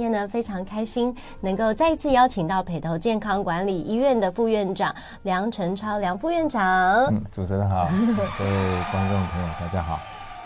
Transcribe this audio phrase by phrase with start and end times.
[0.00, 6.64] 天呢非常开心能够再一次邀请到北投健康管理医院的副院长梁成超梁副院长。
[7.10, 7.86] 嗯，主持人好，
[8.38, 10.00] 各位观众朋友大家好。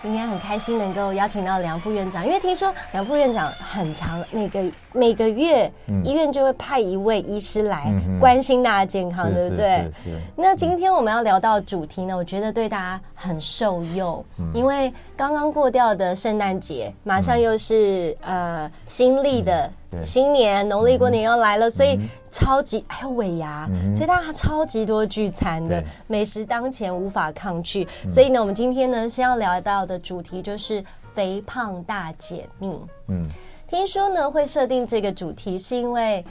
[0.04, 4.62] 今天很开心能够邀请到梁副院长，因为听说梁副院长很长，每个
[4.92, 5.72] 每个月
[6.04, 7.90] 医院就会派一位医师来
[8.20, 9.90] 关心大家健康，嗯、对不对？
[10.36, 19.72] 那今天我们要聊到的主题呢，我觉得对大家很受用，嗯、因为刚刚过掉的圣诞节，马上又是、嗯、呃新历的。
[20.02, 27.86] 新年农历过年要来了，所以超级还有尾牙，所以大家超级多聚餐的美食当前无法抗拒。
[28.08, 32.80] 所以呢，我们今天呢，先要聊到的主题就是肥胖大解密。
[33.08, 33.22] 嗯，
[33.68, 36.24] 听说呢会设定这个主题，是因为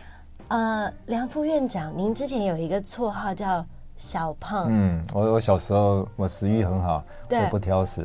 [0.47, 4.67] 呃，梁副院长，您之前有一个绰号叫小胖。
[4.69, 8.01] 嗯，我我小时候我食欲很好，我，不挑食，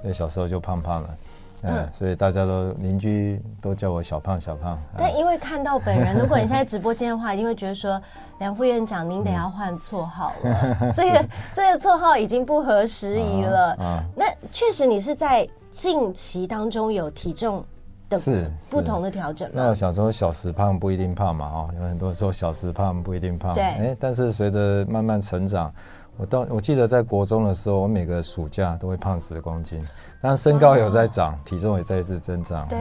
[0.00, 1.18] 所以小时候就胖胖了。
[1.66, 4.78] 嗯，所以大家都邻居都叫我小胖小胖。
[4.96, 8.00] 但因为看到本人，如果你现在直播间的话，一定会觉得说，
[8.38, 10.92] 梁副院长，您得要换绰号了。
[10.94, 13.72] 这个这个绰号已经不合时宜了。
[13.78, 17.64] 啊，那确实你是在近期当中有体重
[18.08, 19.50] 的是不同的调整。
[19.52, 23.54] 那我想说，小时胖不一定胖嘛，哦，有很多人说小时胖不一定胖。
[23.54, 23.62] 对。
[23.62, 25.72] 哎，但是随着慢慢成长，
[26.18, 29.82] 我到我记得在国中的时候，我每个暑假都会胖十公斤。
[30.26, 32.66] 但身高有在长，体重也在一直增长。
[32.66, 32.78] 对，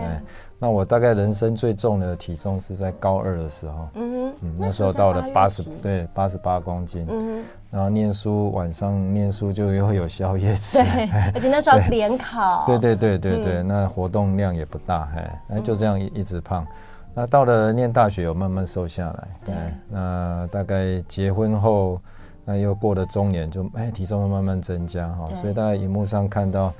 [0.57, 3.89] 那我大概人生最重的体重是在高二的时候。
[3.95, 7.05] 嗯嗯，那时候到了八十，对，八十八公斤。
[7.09, 10.77] 嗯，然后念书，晚上念书就又会有宵夜吃。
[10.77, 12.63] 对，而且那时候联考。
[12.65, 16.65] 对对对对对，那活动量也不大，哎，那就这样一一直胖。
[17.13, 19.27] 那到了念大学，有慢慢瘦下来。
[19.43, 19.55] 对，
[19.89, 21.99] 那大概结婚后，
[22.45, 25.25] 那又过了中年，就哎体重会慢慢增加哈。
[25.41, 26.71] 所以大家荧幕上看到。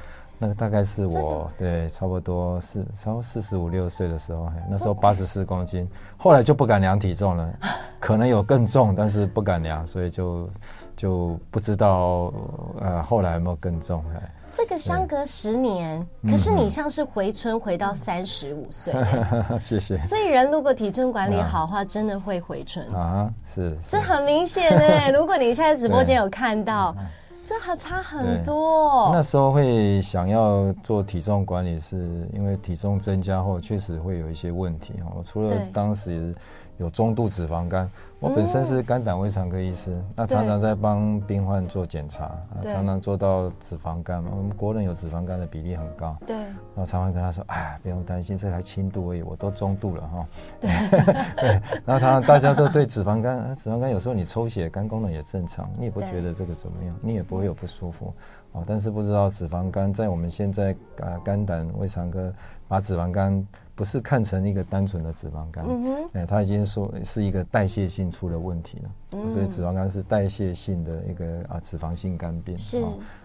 [0.44, 5.88] 那个大概是我对，差不多四，差不多四十五六岁的时候，那时候八十四公斤，
[6.18, 7.50] 后来就不敢量体重了，
[7.98, 10.50] 可能有更重，但是不敢量，所以就
[10.98, 12.34] 就不知道
[12.82, 14.04] 呃后来有没有更重。
[14.52, 18.94] 这个相隔十年，可是你像是回春回到三十五岁，
[19.62, 19.98] 谢谢。
[20.02, 25.10] 所以人如果体重管理好的话，真的会回春啊，是，这很明显哎。
[25.10, 26.94] 如果你现在直播间有看到。
[27.46, 29.10] 这还差很多。
[29.12, 35.22] 那时候会想要做体重管理，是因为体重增加后确实会有一些问题哦。
[35.26, 36.34] 除了当时
[36.84, 37.90] 有中度脂肪肝。
[38.20, 44.32] 我本身是肝胆胃肠科医师，那常常在帮病患做检查，常常做到脂肪肝嘛。
[44.34, 46.36] 我们国人有脂肪肝的比例很高，对。
[46.36, 50.26] 然后常常跟他说：“哎，不用担心，这才轻度而已，我都中度了哈。”
[50.62, 50.70] 对。
[51.36, 51.50] 对。
[51.86, 58.14] 然后常常大家都对脂肪肝，脂肪肝有时候你抽血，肝功能也正常，你也不觉得这个怎么样，你也不会有不舒服。
[58.54, 62.32] 哦，但是不知道脂肪肝在我们现在啊肝胆胃肠科
[62.70, 63.46] 把脂肪肝。
[63.76, 65.66] 不是看成一个单纯的脂肪肝，
[66.14, 72.84] 哎，它已经说是一个代谢性出了问题了，嗯，所以脂肪肝是代谢性的一个啊脂肪性肝病，是，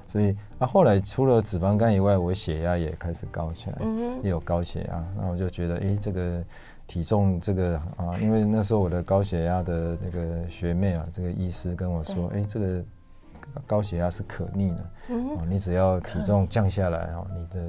[0.09, 6.43] 所以啊后来除了脂肪肝以外，我血压也开始高起来，嗯，也有高血压，那我就觉得，哎，这个
[6.87, 12.85] 体重这个啊，因为那时候我的高血压的那个学妹啊，这个医师跟我说，哎，这个。
[13.67, 17.61] 高血压是可逆的，嗯、哦，你只要体重降下来哦，你的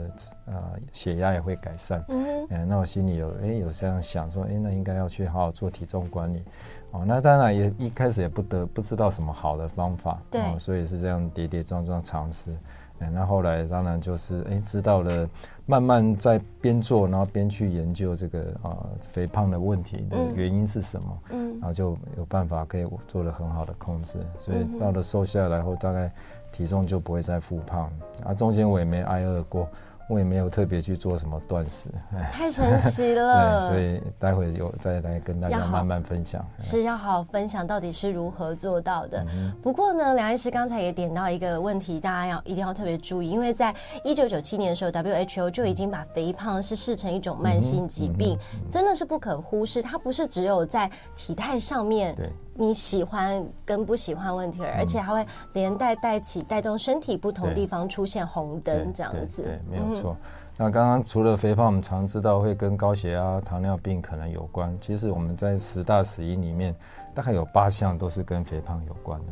[0.45, 2.03] 啊、呃、血压也会改善。
[2.09, 6.44] 嗯，哎，那我心里有哎有这样想说，哎，那应该要去好好做体重管理。
[6.91, 12.51] 哦，那当然也一开始也不得不知道什么好的方法，对，哦、所以是这样跌跌撞撞尝试。
[13.00, 15.27] 哎，那后来当然就是哎知道了。
[15.69, 26.12] 慢慢在边做，然后边去研究这个啊、呃、肥胖的问题的原因是什么，嗯，然后就有办法可以做了很好的控制，所以到了瘦下来后，大概
[26.52, 27.88] 体重就不会再复胖，
[28.25, 29.69] 啊，中间我也没挨饿过。
[30.09, 31.88] 我也没有特别去做什么断食，
[32.34, 33.70] 太神奇了。
[33.70, 36.44] 对，所以待会有再来跟大家慢慢分享。
[36.58, 39.24] 是要好好分享到底是如何做到的。
[39.36, 43.72] 嗯、不过呢，梁医师刚才也点到一个问题，大家要一定要特别注意，因为在
[44.04, 49.80] 一九九七年的时候，WHO 就已经把肥胖是视成一种慢性疾病，嗯嗯嗯、真的是不可忽视。
[49.80, 52.16] 它不是只有在体态上面。
[52.59, 52.67] 对。
[52.67, 59.44] 你喜欢跟不喜欢问题，而且还会连带带起带动身体不同地方出现红灯这样子。
[59.44, 60.15] 对，没有错。
[60.57, 64.77] 那刚刚除了肥胖，我们常知道会跟高血压、糖尿病可能有关。
[64.81, 66.75] 其实我们在十大死因里面，
[67.15, 69.27] 大概有八项都是跟肥胖有关的。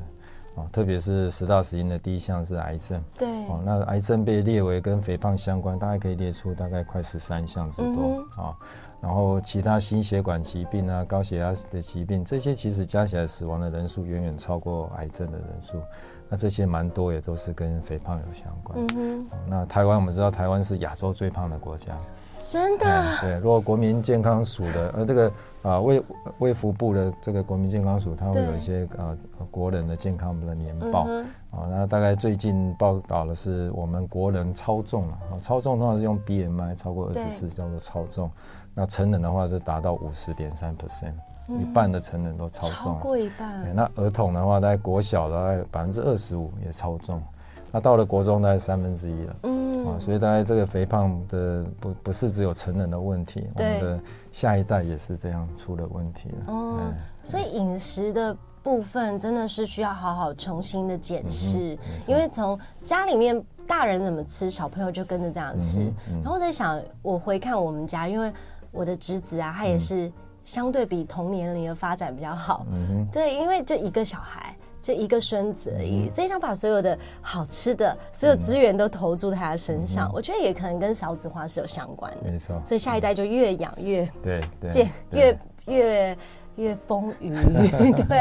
[0.72, 3.00] 特别是十大死因的第一项是癌症。
[3.16, 3.28] 对。
[3.48, 8.58] 哦，那癌症被列为跟肥胖相关，大概可以列出大概快十三项之多啊。
[9.00, 15.82] 然后其他心血管疾病啊、高血压的疾病，这些其实加起来死亡的人数远远超过癌症的人数。
[16.30, 18.78] 那这些蛮多也都是跟肥胖有相关。
[18.80, 19.28] 嗯哼。
[19.48, 21.98] 那台湾我们知道，台湾是亚洲最胖的国家。
[22.40, 23.18] 真的、嗯？
[23.22, 23.40] 对。
[23.40, 25.32] 如果国民健康署的呃这个
[25.64, 26.04] 啊卫
[26.40, 29.18] 卫福部的这个国民健康署，它会有一些呃
[29.52, 31.06] 国人的健康的年报。
[31.08, 38.30] 嗯啊，那大概最近报道的是我们国人超重了啊，超重通常是用 BMI 超过二十四叫做超重。
[38.74, 41.14] 那成人的话是达到五十点三 percent。
[41.48, 43.74] 一半的成人都超重，超过一半。
[43.74, 47.24] 那儿童的话，大概国小大概百分之二十五也超重，
[47.72, 49.36] 那到了国中大概三分之一了。
[49.44, 54.00] 嗯，啊，所以大概这个肥胖的不不是只有成人的问题，我们的
[54.32, 56.54] 下一代也是这样出了问题了。
[56.54, 56.80] 哦，
[57.24, 65.92] 所以饮食的部分真的是需要好好重新的检视，因为从家里面大人怎么吃，小朋友就跟着这样吃。
[66.24, 68.32] 然后在想，我回看我们家，因为
[68.72, 70.12] 我的侄子啊，他也是。
[70.44, 74.56] 相对比同年龄的发展比较好，嗯，对，因为就一个小孩，
[74.88, 86.18] 就一个孙子而已，嗯、所以他把所有的好吃的所有资源都投注在他身上，嗯、我觉得也可能跟少子化是有相关的，没错，所以下一代就越养越对，健越越
[86.56, 87.36] 越丰腴，
[88.08, 88.18] 对。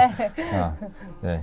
[0.59, 0.77] 啊，
[1.23, 1.41] 对。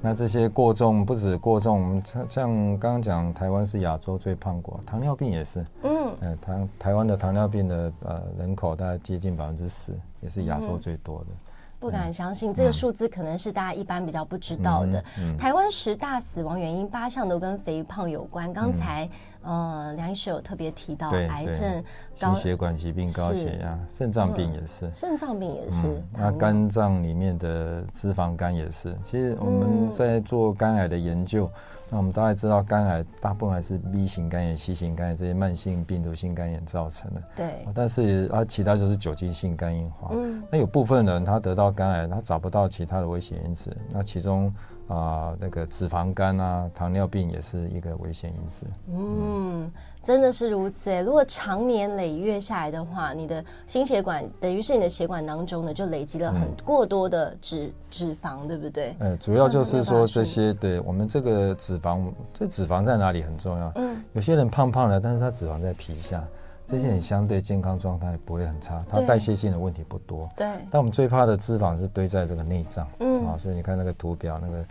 [0.00, 2.50] 那这些过重不止过重，像像
[2.80, 5.64] 刚刚讲，台湾是亚洲最胖国，糖尿病也是。
[5.84, 11.26] 嗯，呃，台台湾的糖尿病的呃人口大概接近百分之十，也是亚洲最多的。
[11.28, 11.36] 嗯
[11.84, 15.04] 不敢相信，这个数字可能是大家一般比较不知道的。
[15.36, 18.50] 台湾十大死亡原因八项都跟肥胖有关。
[18.54, 19.10] 刚才、嗯、
[19.44, 24.90] 呃梁医师有特别提到癌症、心血管疾病、高血压、肾脏病也是。
[24.92, 25.86] 肾脏、嗯、病也是。
[25.86, 28.96] 嗯、那肝脏里面的脂肪肝也是。
[29.02, 31.48] 其实我们在做肝癌的研究。
[31.90, 37.22] 那我们大概知道，肝癌大部分还是 B 型肝炎、C 型肝炎这些慢性病毒性肝炎造成的。
[37.36, 37.46] 对。
[37.74, 40.08] 但是啊，其他就是酒精性肝硬化。
[40.12, 40.42] 嗯。
[40.50, 43.76] 那有部分人他得到肝癌，他找不到其他的危险因子。
[43.90, 44.52] 那其中。
[44.88, 48.66] 啊，那个脂肪肝啊，糖尿病也是一个危险因子。
[48.92, 49.70] 嗯，
[50.02, 50.94] 真的是如此。
[51.02, 58.94] 如果长年累月下来的话，你的心血管等于是你的血管当中呢，就累积了很过多的脂脂肪，对不对？
[58.98, 63.72] 呃，主要就是说这些，对我们这个脂肪，这脂肪在哪里很重要。
[63.76, 66.22] 嗯，有些人胖胖的，但是他脂肪在皮下。
[66.66, 70.28] 这些人相对健康状态不会很差，它代谢性的问题不多。
[70.36, 70.46] 对。
[70.70, 72.86] 但我们最怕的脂肪是堆在这个内脏。
[73.00, 73.26] 嗯。
[73.26, 74.64] 啊，所以你看那个图表，那个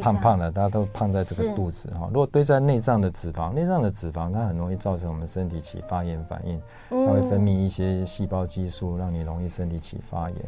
[0.00, 2.06] 胖胖的，大家都胖在这个肚子哈。
[2.08, 6.58] 如果堆在内脏的脂肪，内脏的脂肪它很容易造成我们身体起发炎反应，
[6.88, 10.38] 它会分泌一些细胞激素，让你容易身体起发炎。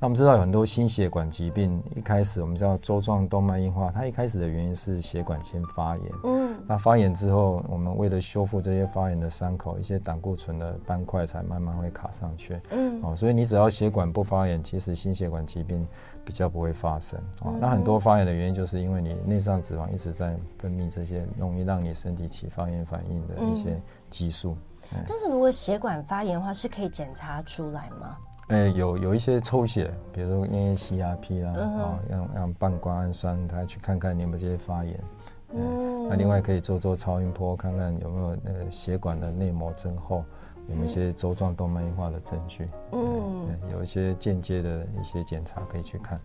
[0.00, 6.06] 那我们知道有很多心血管疾病，一开始我们知道粥状动脉硬化，它一开始的原因是血管先发炎。
[6.24, 6.54] 嗯。
[6.66, 10.54] 那发炎之后，我们为了修复这些发炎的伤口，一些胆固醇。
[10.54, 15.84] 的斑块才慢慢会卡上去，嗯，哦，所以你只要血管不发炎，其实心血管疾病
[16.24, 24.56] 比较不会发生，哦，嗯、那很多发炎的原因就是因为你内脏脂肪一直在分泌这些容易让你身体起发炎反应的一些激素。
[24.94, 28.16] 嗯、但是如果血管发炎的话，是可以检查出来吗？
[28.48, 35.00] 哎、欸，有有一些抽血，比如说因为 CRP 啦，嗯、哼哦，让让半胱氨酸，他去看看你有没有这些发炎。
[35.56, 40.24] 嗯，那另外可以做做超音波，看看有没有那个血管的内膜增厚，
[40.68, 42.68] 有一些周状动脉硬化的证据。
[42.92, 46.20] 嗯，有一些间接的一些检查可以去看。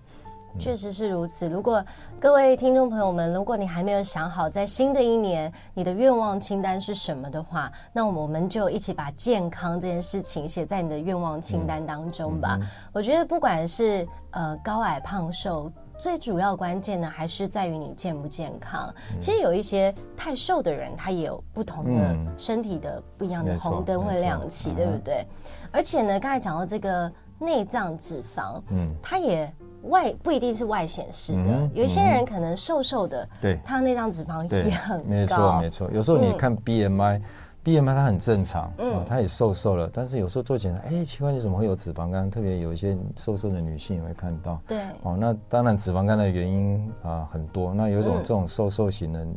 [0.57, 1.47] 确实是如此。
[1.47, 1.85] 如果
[2.19, 12.57] 各位听众朋友们，如果你还没有想好在新的一年你的愿望清单是什么的话，那我们就一起把健康这件事情写在你的愿望清单当中吧。
[12.59, 15.71] 嗯嗯、我觉得不管是呃高矮胖瘦。
[15.99, 18.93] 最主要关键呢，还是在于你健不健康。
[19.19, 25.25] 其实有一些太瘦的人，他也有不同的身体的不一样的红灯会亮起，对不对？
[25.71, 29.53] 而且呢，刚才讲到这个内脏脂肪，嗯，它也
[29.83, 31.69] 外不一定是外显示的。
[31.73, 35.05] 有一些人可能瘦瘦的，对，他的内脏脂肪也很高。
[35.05, 35.91] 没错，没错。
[35.91, 37.21] 有时候你看 BMI。
[37.63, 42.29] BMI 它很正常，嗯，它也瘦瘦了，但是有时候做检查，哎，奇怪，你怎么会有脂肪肝？
[42.29, 49.27] 特别有一些瘦瘦的女性也会看到，对，哦，那当然脂肪肝的原因啊很多，那有一种这种瘦瘦型的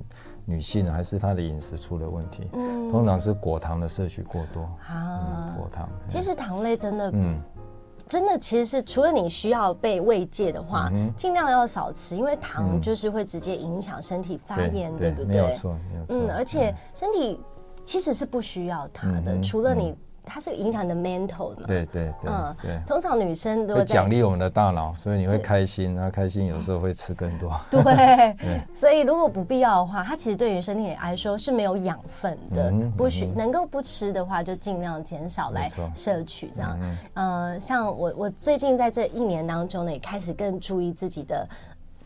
[0.44, 5.88] 女性，还是她的饮食出了问题，嗯，通常是果糖的摄取过多啊，果糖。
[6.06, 7.40] 其实糖类真的，嗯，
[8.06, 15.26] 真的其实是除了你需要被慰藉的话，尽量要少吃，因为糖就是会直接影响身体发炎，对不对？
[15.26, 17.40] 没有错，没有错，嗯，而且身体。
[17.84, 21.66] 其实是不需要它的，除了你，它是影响你的 mental 嘛。
[21.66, 22.80] 对对对，嗯，对。
[22.86, 27.52] 通常女生都会奖励我们的大脑，所以你会开心，然后开心有时候会吃更多。
[27.70, 28.36] 对，
[28.72, 36.78] 所以如果不必要的话，它其实对于身体来说是没有养分的，不许能够不吃的话，就尽量减少来摄取这样。
[37.14, 41.46] 呃，像我我最近在这一年当中呢，也开始更注意自己的。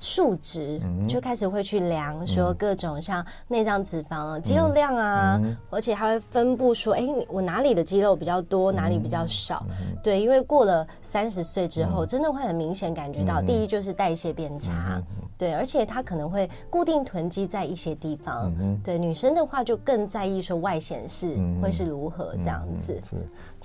[0.07, 9.67] 数值就开始会去量，说各种像内脏脂肪、肌肉量啊，而且还会分布说，哎，我哪里的肌肉比较多，哪里比较少？
[10.05, 15.03] 对，因为过了三十岁之后，真的会很明显感觉到，第一就是代谢变差，
[15.37, 18.53] 对，而且它可能会固定囤积在一些地方。
[18.85, 23.03] 对，女生的话就更在意说外显示会是如何这样子。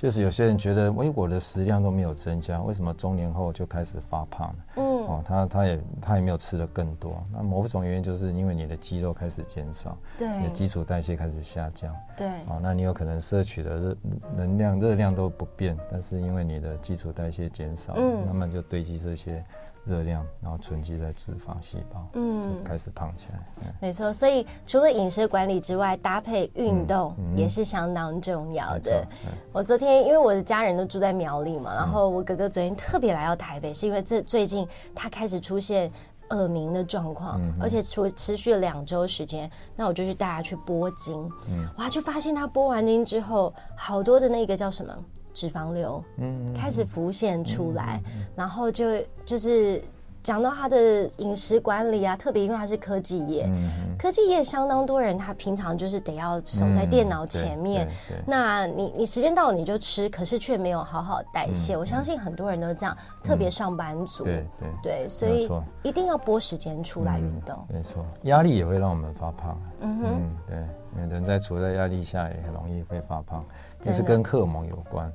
[0.01, 4.55] 是，就是有些人觉得，我的食量都没有增加，为什么中年后就开始发胖了？
[4.77, 13.97] 嗯，哦，他他也他也没有吃的更多，那某种原因就是因为你的肌肉开始减少，对，你的基础代谢开始下降，对，哦，那你有可能摄取的热
[14.35, 19.43] 能量热量都不变，但是因为你的基础代谢减少，嗯，慢慢就堆积这些。
[19.83, 23.73] 热量，然后存积在脂肪细胞，嗯，开始胖起来。
[23.81, 29.05] 没错，所以除了饮食管理之外，搭配运动也是相当重要的。
[29.51, 35.91] 我昨天因为我的家人都住在苗栗嘛，然后我哥哥昨天特别来到台北，是因为这最近他开始出现
[36.29, 44.95] 耳鸣的状况，而且持持续了两周时间，那我就去带他去拨筋，嗯哇，就发现他拨完筋之后，好多的那个叫什么？
[45.33, 48.01] 脂肪瘤，嗯，开始浮现出来，
[48.35, 48.85] 然后就
[49.25, 49.81] 就是
[50.23, 53.49] 讲到他的饮食管理啊，特别因为他是科技业，
[53.97, 61.73] 科技业相当多人，他平常就是得要守在电脑前面，嗯、那你你时间到了你就吃，可是却没有好好代谢。
[61.73, 65.49] 嗯、我相信很多人都这样，嗯、特别上班族，对对对，所以
[65.81, 67.57] 一定要拨时间出来运动。
[67.67, 69.59] 没错，压力也会让我们发胖。
[69.79, 70.69] 嗯哼，嗯
[70.99, 73.43] 对，人在处在压力下也很容易会发胖。
[73.81, 75.11] 这是跟荷尔蒙有关，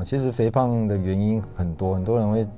[0.00, 2.48] 啊，其实肥胖的原因很多，很多人会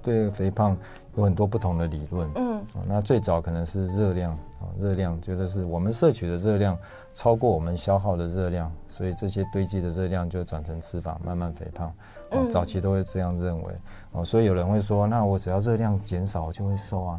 [0.00, 0.76] 对肥胖
[1.16, 4.30] 有很多不同的理论，嗯，那最早可能是热量，
[4.60, 6.78] 啊，热量觉得是我们摄取的热量
[7.12, 11.88] 超过我们消耗的热量，所以这些堆积的热量就转成脂肪，慢慢肥胖，
[12.30, 13.74] 啊，早期都会这样认为，
[14.12, 17.18] 哦，所以有人会说，那我只要热量减少，我就会瘦啊。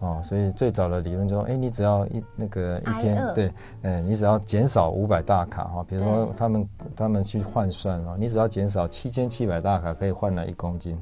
[0.00, 3.52] 哦，所以最早的理论就说，哎，你只要一那个一天，对，
[3.82, 10.98] 哎，你只要减少五百大卡哈，比如说他们他们去换算哦，你只要减少七千七百大卡，可以换来一公斤，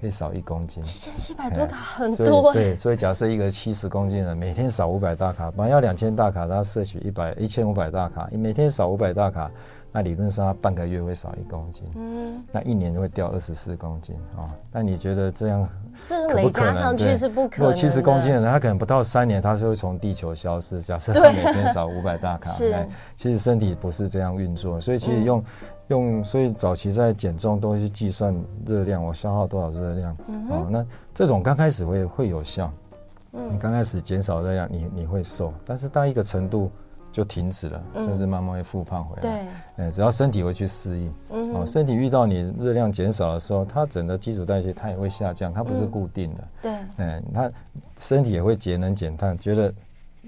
[0.00, 0.80] 可以少一公斤。
[0.80, 2.52] 七千七百多卡很多。
[2.52, 9.50] 对，所以假设一个七十公斤的，每天少五百大卡，本来要两千大卡，他摄取一百一千五百大卡，你每天少五百大卡。
[9.96, 14.52] 那理论上，它半个月会少一公斤，嗯，那一年会掉二十四公斤啊。
[14.70, 15.66] 那你觉得这样
[16.04, 17.60] 这累加上去是不可能？
[17.60, 20.82] 如果七十公斤的人，他可能不到三年，他就会从地球消失。
[20.82, 22.86] 假设他每天少五百大卡，是，
[23.16, 24.78] 其实身体不是这样运作。
[24.78, 25.42] 所以其实用
[25.88, 30.12] 用，所以早期在减重都会去计算热量，我消耗多少热量
[30.50, 30.68] 啊？
[30.70, 30.84] 那
[31.14, 32.70] 这种刚开始会会有效，
[33.30, 36.70] 你刚开始减少热量，你你会瘦，但是到一个程度。
[37.16, 39.22] 就停止了，甚至慢慢会复胖回来。
[39.22, 39.30] 对，
[39.86, 41.10] 哎，只要身体会去适应，
[41.54, 46.44] 哦，身体遇到你热量减少的时候，它整个基础代谢它也会下降，它不是固定的。
[46.60, 47.50] 对，哎，它
[47.96, 49.72] 身体也会节能减碳，觉得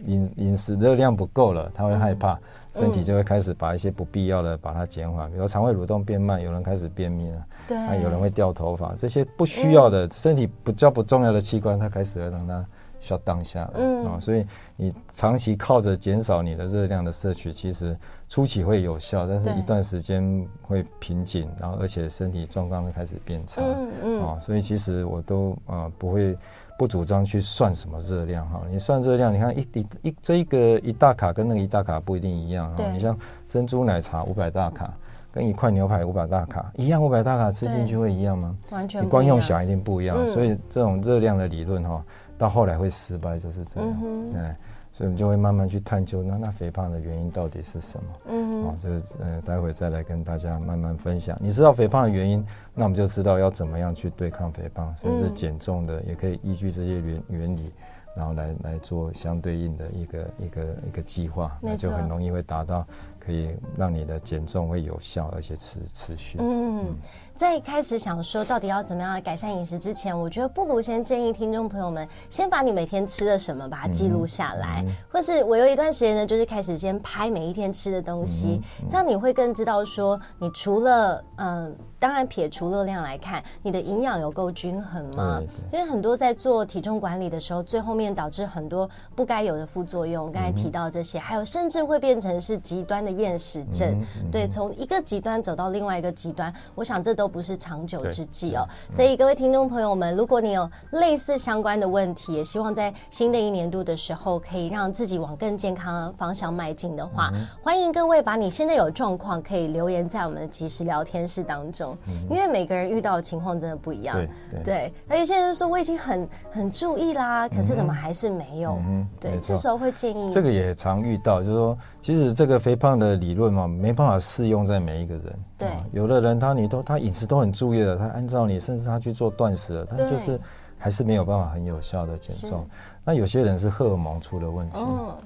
[0.07, 2.39] 饮饮食热量不够了，它会害怕，
[2.73, 12.65] 身体就会开始把一些不必要的把它减缓，比如肠胃蠕动变慢，有人开始便秘了，对，有人会掉头发，这些不需要的身体不叫不重要的器官，它开始会让它。
[13.01, 13.63] 需要当下
[14.07, 14.45] 啊，所以
[14.77, 17.97] 你长期靠着减少你的热量的摄取，其实
[18.29, 24.23] 初期会有效，但是一段时间会瓶颈，然后而且身体状况会开始变差，嗯嗯。
[24.23, 26.37] 啊，所以其实我都啊不会
[26.77, 33.17] 不主张去算什么热量哈，你算热量，你看一一一这一个一大卡跟那个一大卡不一定一样啊，你像
[33.49, 34.93] 珍珠奶茶五百大卡，
[35.33, 38.57] 跟一块牛排五百大卡一样，五百大卡吃进去会一样吗？
[38.71, 42.05] 完全，你光用想一定不一样，所以这种热量的理论哈。
[42.39, 44.01] 到后来会失败，就是这样。
[44.03, 44.55] 嗯
[44.91, 48.11] 所以我们就会慢慢去探究，那那肥胖的原因到底是什么？
[48.31, 51.39] 嗯哼，啊，这个呃，待会再来跟大家慢慢分享。
[51.41, 57.71] 你知道肥胖的原因，那我们就知道要怎么样去对抗肥胖，甚至减重的也可以依据这些原原理，
[58.17, 62.85] 然后来来做相对应的一个一个一个计划，那就很容易会达到
[63.19, 66.39] 可以让你的减重会有效，而且持持续。
[66.41, 66.81] 嗯。
[66.81, 66.97] 嗯
[67.39, 78.61] 在开始想说到底要怎么样来改善饮食之前，我觉得不如先建议听众朋友们先把你每天吃的什么把它记录下来，或是我有一段时间呢，就是开始先拍每一天吃的东西，
[78.91, 81.67] 这样你会更知道说，你除了嗯。
[81.67, 85.43] 呃当然，撇除热量来看，你的营养有够均衡吗？
[85.73, 90.31] 因为很多在做体重管理的时候，最后面导致很多不该有的副作用。
[90.31, 94.01] 刚才提到这些，还有甚至会变成是极端的厌食症。
[94.31, 98.67] 对，从一个极端走到另外一个极端，我想这都不是长久之计哦。
[98.91, 107.33] 所以各位听众朋友们，如果你有类似相关的问题，也希望在新的一年度的时候，可以让自己往更健康的方向迈进的话，
[107.63, 111.97] 欢迎各位把你现在有状况可以留言在我们的即时聊天室当中，
[112.31, 114.19] 因为每个人遇到的情况真的不一样。
[114.65, 118.79] 对，而有些人说我已经很很注意啦，可是怎么还是没有？
[119.21, 120.31] 对，这时候会建议。
[120.31, 125.25] 这个也常遇到，就是说，其实这个肥胖的理论嘛，没办法适用在每一个人。
[125.57, 130.41] 对，有的人他你都他饮食都很注意的，他按照你，甚至他去做断食了，他就是
[130.79, 132.65] 还是没有办法很有效的减重。
[133.05, 134.77] 那有些人是荷尔蒙出了问题，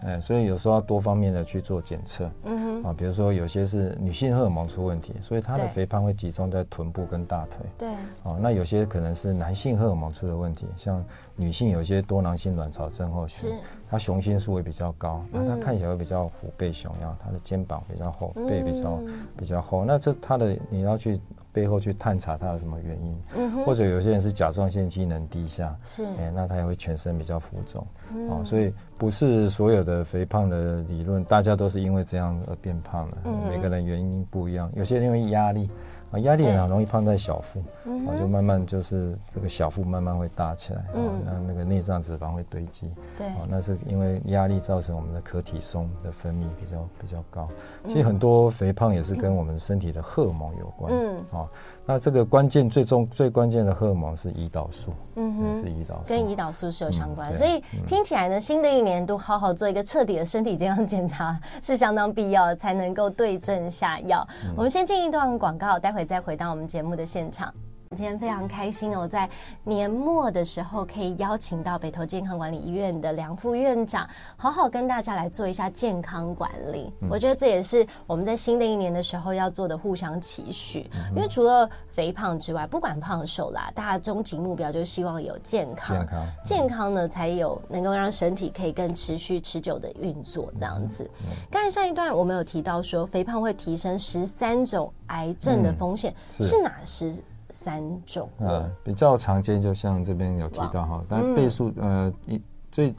[0.05, 2.31] 哎，所以有时候要多方面的去做检测。
[2.45, 7.57] 嗯哼，啊，比如说有些是女性荷尔蒙出问题，所以她的肥胖会集中在臀部跟大腿。
[7.77, 7.89] 对，
[8.23, 11.05] 哦，那有些可能是男性荷尔蒙出了问题，像
[11.35, 13.51] 女性有些多囊性卵巢症候群，
[13.91, 19.01] 她雄性素会比较高，那她看起来会比较虎背熊腰，她的肩膀比较厚，背比较
[19.37, 19.85] 比较厚。
[19.85, 21.21] 那这她的你要去。
[21.53, 28.29] 背后去探查他有什么原因，嗯、或者有些人是甲状腺机能低下，是，欸、那他也会全身比较浮肿，嗯。
[28.31, 35.69] 哦，所以不是所有的肥胖的理论，大家都是因为这样而变胖的，嗯、每个人原因不一样，有些人因为压力。
[36.13, 37.61] 啊，压力很容易胖在小腹，
[38.07, 47.49] 啊，就慢慢就是这个小腹慢慢会大起来，啊，那那个内脏脂肪会堆积，对，啊，那是因为压力造成我们的可体松的分泌比较比较高。
[47.89, 51.49] 其实很多肥胖也是跟我们身体的荷尔蒙有关，嗯，啊，
[51.87, 64.29] 那这个关键最终最关键的荷尔蒙是胰岛素，嗯哼，是胰岛素，跟胰岛素是有相关，所以听起来呢，新的一年都好好做一个彻底的身体健康检查是相当必要的，才能够对症下药。
[64.55, 66.02] 我们先进一段广告，待会。
[66.05, 67.53] 再回到我们节目的现场，
[67.95, 69.29] 今天非常开心哦，在
[69.65, 76.93] 年末的时候可以邀请到北投健康管理医院的梁副院长，好好跟大家来做一下健康管理。
[77.11, 80.91] 我觉得这也是我们在新的一年的时候要做的互相期许。
[81.15, 91.09] 因为除了肥胖之外，不管胖瘦啦，大家终极目标就是希望有健康，健康，健康呢才有能够让身体可以更持续持久的运作这样子。
[91.51, 97.15] 刚才上一段我们有提到说，肥胖会提升十三种癌症的风险，是哪十
[97.53, 98.29] 三种？
[98.39, 102.93] 呃，比较常见，就像这边有提到哈，但倍数呃一最。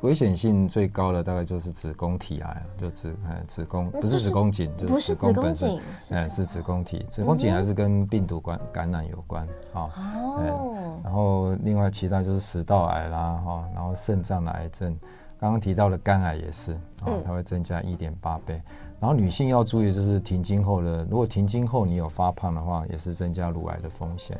[0.00, 5.78] 危险性最高的大概就是子宫体癌，就子哎子宫不是子宫颈，就是子宫本身，
[6.10, 9.88] 哎是子宫体，子宫颈还是跟病毒感感染有关啊。
[9.94, 10.98] 哦。
[11.04, 14.90] 然后另外其他就是食道癌啦哈，然后肾脏的癌症，
[15.38, 16.72] 刚刚提到的肝癌也是
[17.04, 18.60] 啊，它会增加一点八倍。
[19.00, 24.38] 然后女性要注意就是停经后的，如果停经后你有发胖的话，也是增加乳癌的风险。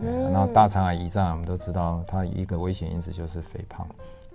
[0.00, 0.32] 嗯。
[0.32, 3.86] 然后大肠癌、胰脏癌我们都知道，它一个危险因子就是肥胖，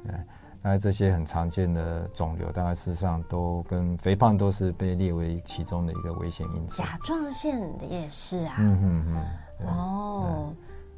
[0.10, 0.26] 哎。
[0.66, 6.78] 那这些很常见的肿瘤，大概事实上都跟肥胖都是被列为其中的一个危险因子。
[6.78, 8.56] 甲状腺也是啊。
[8.60, 9.06] 嗯嗯
[9.60, 9.68] 嗯。
[9.68, 10.54] 哦，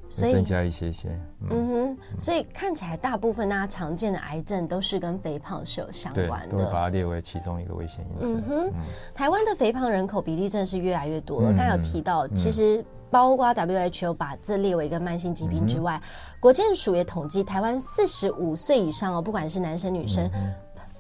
[0.10, 1.10] 所以增加一些些。
[1.42, 6.58] 嗯，嗯哼，所以看起来大部分大家常见的癌症都是跟肥胖是有相关的。
[6.58, 8.34] 对，都把它列为其中一个危险因素。
[8.34, 8.74] 嗯哼，嗯
[9.14, 11.54] 台湾的肥胖人口比例真的是越来越多了。
[11.54, 12.84] 刚、嗯、有提到，其实。
[13.12, 16.10] 包括 WHO 把这列为一个慢性疾病之外，嗯、
[16.42, 20.30] 国健署也统计台湾四十五岁以上哦，不管是男生女生，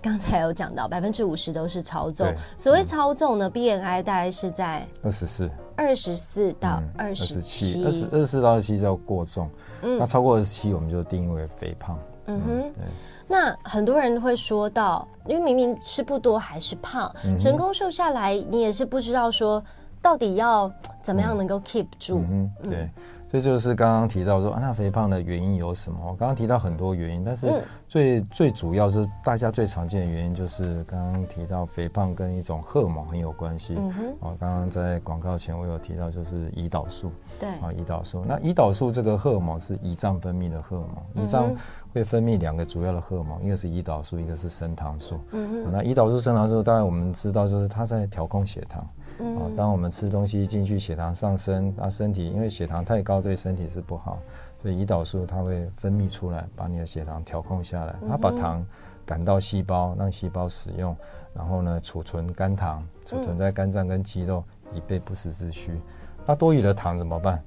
[0.06, 2.32] 刚、嗯、才有讲到百分之五十都是超重。
[2.56, 9.50] 所谓超重呢、嗯、，BMI 大概是在二十四，二十四到二十七，二十二十四到二十七叫过重，
[9.82, 11.98] 嗯，那超过二十七我们就定义为肥胖。
[12.28, 12.86] 嗯哼，对。
[13.28, 19.63] 那很多人会说到，因为明明吃不多还是胖，嗯、成功瘦下来，你也是不知道说。
[20.02, 22.24] 到底要怎么样能够 keep 住？
[22.30, 22.88] 嗯，对，
[23.28, 26.00] 这就是刚刚提到说啊，那肥胖的原因有什么？
[26.06, 33.76] 我刚刚提到很多原因，但是最最主要是大家最常见的原因就是刚刚提到肥胖跟一种荷尔蒙很有关系。
[33.78, 37.12] 嗯哼，哦，刚刚在广告前我有提到就是胰岛素。
[37.40, 38.24] 对，啊，胰岛素。
[38.26, 41.54] 那胰岛素这个荷尔蒙是胰脏分泌的荷尔蒙，胰脏
[41.94, 45.20] 会分泌两个主要的荷尔蒙，一个是胰岛素，一个是升糖素。
[45.32, 48.88] 嗯哼，那胰岛素、升糖素，当然我们知道就是它在调控血糖。
[49.19, 54.19] 啊，当我们吃东西进去，血糖上升，那身体因为血糖太高对身体是不好，
[54.62, 58.65] 所以胰岛素它会分泌出来，把你的血糖调控下来，它把糖
[59.06, 60.93] 赶到细胞，让细胞使用，
[61.34, 65.80] 然后呢储存肝糖，储存在肝脏跟肌肉，以备不时之需。
[66.25, 67.41] 那多余的糖怎么办？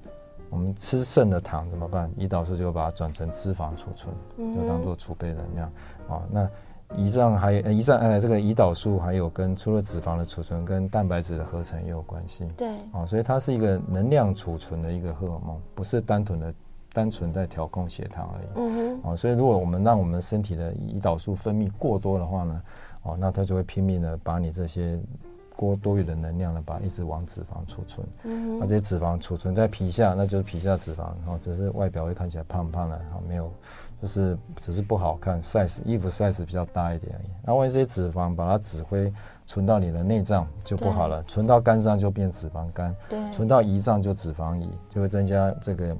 [0.49, 2.11] 我们吃剩的糖怎么办？
[2.19, 4.15] 胰岛素就把它转成脂肪储存，
[4.55, 5.71] 就当做储备能量。
[6.09, 6.49] 啊，那。
[6.97, 12.47] 胰脏还有胰脏呃，这个胰岛素还有跟除了脂肪的储存跟蛋白质的合成也有关系。
[12.57, 16.55] 对，哦，所以它是一个能量储存的一个荷尔蒙，不是单纯的
[16.93, 18.47] 单纯在调控血糖而已。
[18.57, 19.11] 嗯哼。
[19.11, 22.63] 哦，所以如果我们让我们身体的胰岛素分泌过多的话呢，
[23.03, 24.99] 哦，那它就会拼命的把你这些
[25.55, 28.07] 过多余的能量呢，把一直往脂肪储存。
[28.25, 33.53] 嗯，那这些脂肪储存在皮下，那就是皮下脂肪，然哦，只是外表会看起来胖胖的，哦，没有，
[34.01, 37.31] 就是只是不好看，size 衣服 size 比较大一点而已。
[37.45, 39.13] 那万一这些脂肪把它指挥
[39.47, 45.97] 存到你的内脏就不好了，存到肝脏就变脂肪肝，对，存到胰脏就脂肪胰，就会增加这个。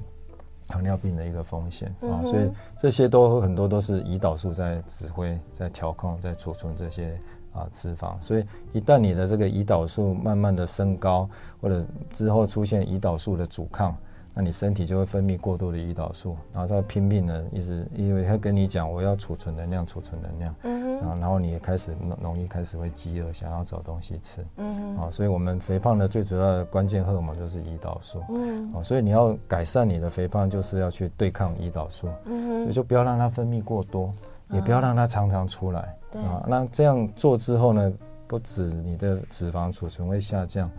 [0.71, 7.19] 糖尿病的一个风险啊，所以这些都很多都是胰岛素在指挥、在调控、在储存这些
[7.53, 8.21] 啊脂肪。
[8.21, 11.27] 所以一旦你的这个胰岛素慢慢的升高，
[11.59, 13.97] 或者之后出现胰岛素的阻抗。
[14.39, 34.09] 那你身体就会分泌过多的胰岛素，然后它拼命的一直，因为它跟你讲我要储存能量，储存能量，嗯哼，然后然后你也开始容易开始会饥饿，想要找东西吃，嗯哼，啊，所以我们肥胖的最主要的关键荷尔蒙就是胰岛素，嗯，啊，所以你要改善你的肥胖，就是要去对抗胰岛素，嗯哼，所以就不要让它分泌过多，
[34.51, 37.91] 也不要让它常常出来，对，啊，那这样做之后呢，
[38.25, 40.71] 不止你的脂肪储存会下降。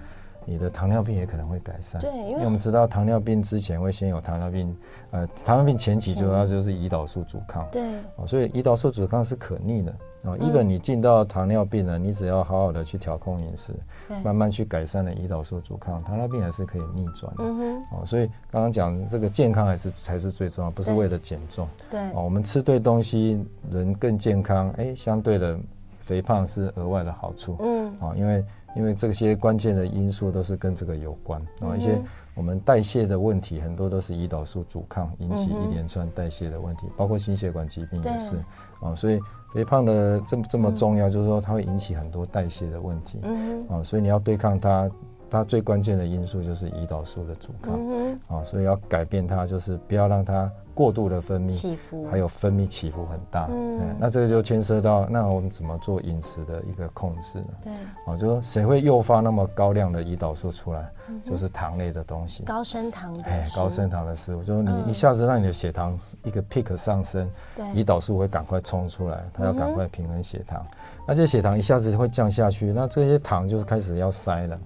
[0.45, 4.77] 你的糖尿病也可能会改善，对，因为我们知道糖尿病之前会先有糖尿病，
[5.11, 7.83] 呃，糖尿病前期主要就是胰岛素阻抗，对，
[8.17, 13.73] 哦，所以胰岛素阻抗是可逆的，哦，一本你进到糖尿病了，你只要好好的去调控饮食，
[14.25, 25.59] 慢慢去改善了胰岛素阻抗，糖尿病还是可以逆转的，嗯哼，哦，所以刚刚讲这个健康还是才是最重要，不是为了减重，对，哦，我们吃对东西，人更健康，哎，相对的
[25.99, 28.45] 肥胖是额外的好处，嗯，哦，因为。
[28.77, 32.01] 因为这些关键的因素都是跟这个有关，然后一些
[32.35, 38.37] 我们代谢的问题，很多都是胰岛素阻抗引起一连串代谢的问题，包括心血管疾病也是，
[38.81, 39.21] 啊，所以
[39.53, 43.21] 肥胖的这么这么重要，就是说它会引起很多代谢的问题，
[43.69, 44.91] 啊，所以你要对抗它，
[45.31, 47.79] 它最关键的因素就是胰岛素的阻抗，
[48.29, 50.51] 啊，所以要改变它，就是不要让它。
[50.73, 57.47] 过度的分泌起伏，还有分泌起伏很大，嗯，那这个就牵涉到那我们怎么做饮食的一个控制呢？
[57.65, 57.73] 对，
[58.07, 60.91] 哦，就说谁会诱发那么高量的胰岛素出来？
[61.27, 70.65] 就是糖类的东西，高升糖的，哎，高升糖的食物，就是你一下子让你的血糖一个 peak 上升，对，胰岛素会赶快冲出来，它要赶快平衡血糖，
[71.07, 74.59] 那这些血糖一下子会降下去，那这些糖就是开始要塞了。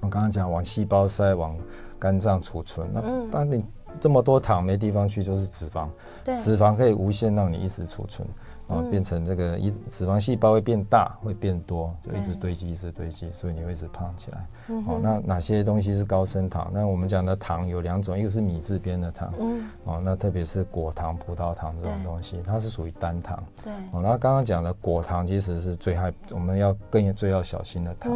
[0.00, 1.56] 我刚刚讲往细胞塞，往
[1.98, 3.64] 肝脏储存，那当你。
[4.00, 5.88] 这么多糖没地方去，就是脂肪。
[6.24, 8.26] 对，脂肪可以无限让你一直储存。
[8.70, 14.46] 啊，变成这个一脂肪细胞会变大，会变多，就一直堆积，一直堆积，所以你会一直胖起来。
[14.86, 16.70] 哦，那哪些东西是高升糖？
[16.72, 23.42] 那我们讲的糖有两种，一个是米字边的糖，嗯，哦，那特别是果糖、葡萄糖这种东西，它是属于单糖。
[23.64, 28.12] 对，哦，那刚刚讲的果糖其实是最害，我们要更最要小心的糖。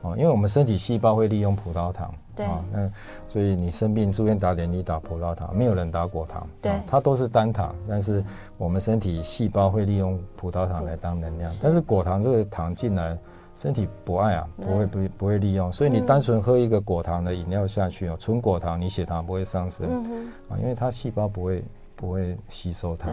[0.00, 2.12] 哦，因为我们身体细胞会利用葡萄糖。
[2.38, 2.90] 对，那
[3.28, 6.46] 所以你生病住院打点滴打葡萄糖，没有人打果糖。
[6.62, 8.24] 对，它都是单糖，但是
[8.56, 13.18] 我们身体细胞会利用葡萄糖来当能量，但是果糖这个糖进来，
[13.56, 19.88] 身体不爱啊，不会不不会利用，所以你单纯喝一个果糖的饮料下去哦，纯果糖你血糖不会上升
[20.48, 21.64] 啊，因为它细胞不会
[21.96, 23.10] 不会吸收它。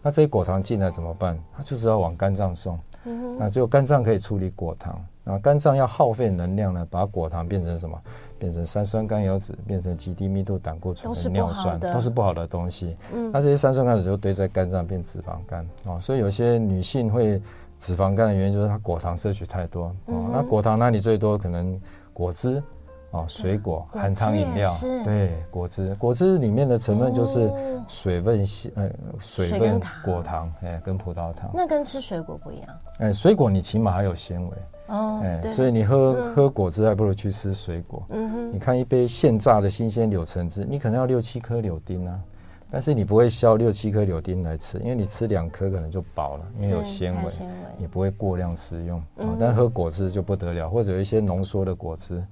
[0.00, 1.38] 那这些果糖进来怎么办？
[1.54, 2.78] 它就只要往肝脏送，
[3.38, 4.98] 那只有肝脏可以处理果糖。
[5.24, 7.98] 然后肝脏要耗费能量呢，把果糖变成什么？
[8.38, 12.96] 变成三酸甘油酯，变成极低密度胆固醇的尿酸，都是不好的东西。
[13.12, 15.98] 嗯，那这些三酸甘油酯就堆在肝脏变脂肪肝哦。
[16.00, 17.40] 所以有些女性会
[17.78, 20.28] 脂肪肝的原因就是她果糖摄取太多哦。
[20.32, 21.38] 那果糖哪里最多？
[21.38, 21.80] 可能
[22.12, 22.60] 果汁
[23.12, 24.72] 哦，水果、含糖饮料，
[25.04, 27.48] 对，果汁，果汁里面的成分就是
[27.86, 31.48] 水分呃，水分果糖，哎，跟葡萄糖。
[31.54, 32.68] 那跟吃水果不一样？
[32.98, 34.56] 哎，水果你起码还有纤维。
[34.92, 38.02] 哦，哎，所以你喝喝果汁还不如去吃水果。
[38.10, 42.20] 嗯哼，你看一杯现榨的新鲜柳橙汁，你可能要六七颗柳丁啊，
[42.70, 47.32] 但是你不会削六七颗柳丁来吃，因为你吃两颗可能就饱了，因为有纤维，
[47.78, 49.02] 你不会过量食用。
[49.16, 52.22] 哦，但喝果汁就不得了，或者有一些浓缩的果汁，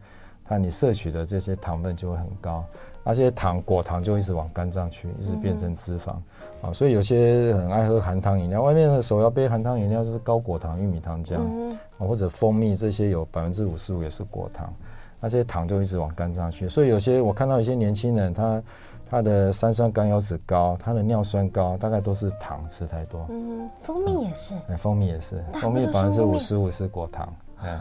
[0.45, 2.63] 它你摄取的这些糖分就会很高。
[3.03, 6.17] 那些糖果糖就一直往肝脏去，一直变成脂肪，
[6.63, 14.73] 啊、嗯，所以有些很爱喝含糖饮料，外面的手摇杯含糖饮料就是高果糖玉米糖浆，啊、嗯，或者蜂蜜这些有百分之五十五也是果糖，
[15.21, 18.63] 那些糖就一直往肝脏去，所以有些我看到一些年轻人，他
[19.09, 23.27] 他的三酸甘油脂高，他的尿酸高，大概都是糖吃太多。
[23.31, 27.81] 嗯，蜂蜜也是，哎，蜂蜜也是，蜂蜜百分之五十五是果糖，哎。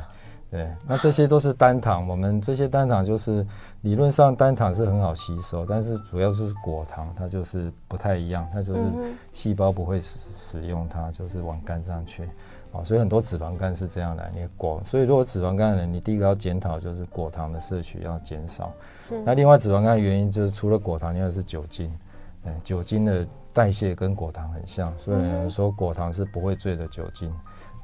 [0.52, 3.46] 对，那这些都是单糖，我们这些单糖就是
[3.82, 8.82] 理论上单糖是很好吸收，但是主要是果糖，它就是不太一样，它就是
[9.32, 12.24] 细胞不会使使用它，就是往肝上去，
[12.72, 19.22] 啊，所以很多脂肪肝是这样来，你果，所以如果脂肪肝的人，你第一个要检讨就是果糖的摄取要减少，是。
[19.24, 21.94] 那另外脂肪肝的原因就是除了果糖，另外是酒精，
[22.46, 27.32] 嗯，酒精的代谢跟果糖很像，所以有人说果糖是不会醉的酒精。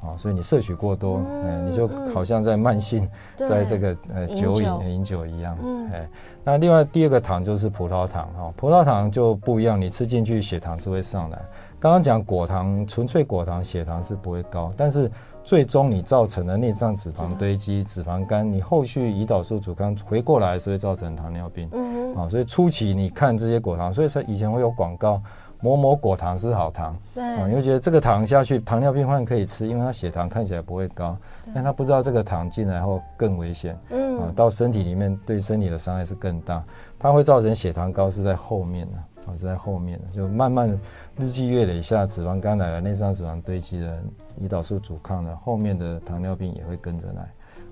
[0.05, 5.57] 啊，所以你摄取过多，哎，你就好像在慢性，在这个呃酒饮饮酒一样，
[5.91, 6.07] 哎，
[6.43, 11.41] 那另外第二个糖就是葡萄糖哈，葡萄糖就不一样，你吃进去血糖是会上来。
[11.79, 15.11] 刚刚讲果糖，纯粹果糖血糖是不会高，但是
[15.43, 25.21] 最终你造成的内脏脂肪堆积、脂肪肝，你后续胰岛素阻抗回过来是会造成糖尿病，嗯啊，所以初期你看这些果糖，所以说以前会有广告。
[25.65, 31.17] 某某果糖是好糖，对，啊，你会觉得这个糖下去，糖尿病患可以吃，因为它血糖看起来不会高，
[31.55, 36.63] 但他不知道这个糖进来后更危险，嗯，啊，到身体里面对身体的伤害是更大，
[36.99, 40.69] 它会造成血糖高是在后面的，啊，是在后面的，就慢慢
[41.17, 43.97] 日积月累下，脂肪肝来了，内脏脂肪堆积了，
[44.39, 47.21] 胰岛素阻抗了，后面的糖尿病也会跟着来，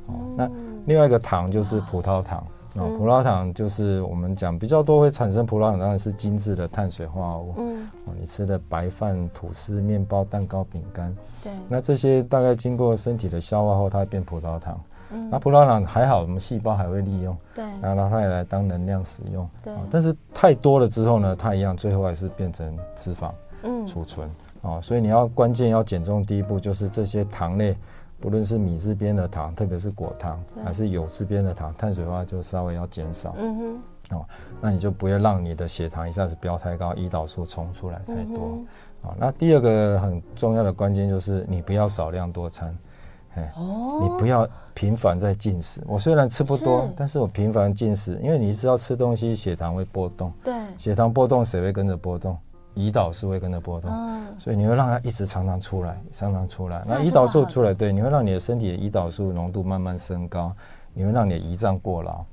[0.08, 0.50] 哦，那
[0.88, 2.44] 另外一个糖就是葡萄糖。
[2.76, 7.54] 哦，葡萄糖就是我们讲比较多会产生葡萄糖，当然是精致的碳水化合物。
[7.58, 14.80] 嗯，哦，你吃的白饭、吐司、面包、蛋糕、饼干，对，那这些大概经过身体的消化后，它会变葡萄糖。
[15.12, 17.38] 嗯，那葡萄糖还好，我们细胞还会利用。
[17.54, 19.48] 对，然后它也来当能量使用。
[19.62, 23.32] 对，但是太多了之后呢，它一样最后还是变成脂肪，
[23.62, 24.28] 嗯，储存。
[24.62, 27.76] 哦，所以你要关键要减重，第一步就是这些糖类。
[28.24, 33.36] 不论是米字边的糖，特别是果糖，还是油字边的糖，碳水化就稍微要减少。
[33.38, 34.26] 嗯哼，哦，
[34.62, 38.38] 那你就不要让你的血糖一下子飙太高，胰岛素冲出来太多。
[38.38, 38.68] 嗯、
[39.02, 42.74] 哦，那第二个很重要的关键就是你不要少量多餐。
[43.36, 45.82] 哎，哦，你不要频繁在进食。
[45.86, 50.32] 我虽然吃不多，是但是我频繁进食，因为你知道吃东西血糖会波动。
[50.42, 52.38] 对，血糖波动，谁会跟着波动？
[52.76, 56.84] 胰岛素会跟着波动，嗯、所以你会让它一直常常出来，常常出来。
[56.88, 60.52] 那胰岛素出来，对，你会让你的身体的胰岛素浓度慢慢升高，
[60.94, 62.24] 你会让你的胰脏过劳，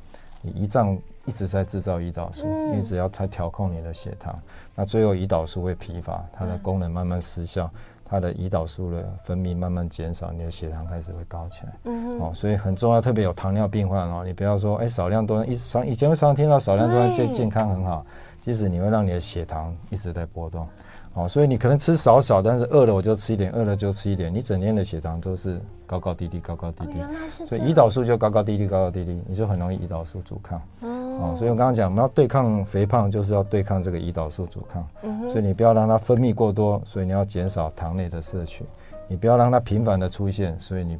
[0.40, 4.38] 你胰脏一直在制造胰岛素，嗯、一直要它调控你的血糖，
[4.74, 7.70] 那最后胰岛素会疲乏，它的功能慢慢失效，
[8.04, 11.72] 它的胰岛素的分泌慢慢减少，你的血糖开始会高起来。
[11.84, 18.04] 嗯哼哦，所以很重要，特别有糖尿病患哦，你不要说哎、欸、少量多，一常以前会常常听到少量多健健康很好。
[18.40, 20.66] 其实你会让你的血糖一直在波动，
[21.14, 26.94] 哦，所以你可能吃少少，但是饿了我就吃一点，饿了就吃一点，你整天的血糖都是高高低低，高高低低，
[27.28, 30.60] 所以胰岛素就高高低低，高高低低，你就很容易胰岛素阻抗。
[30.82, 34.86] 哦，所以我刚刚讲，我们要对抗肥胖，就是要对抗这个胰岛素阻抗。
[35.02, 38.64] 嗯所以你不要让它分泌过多，所以你要减少糖类的摄取，
[39.06, 40.98] 你不要让它频繁的出现，所以你。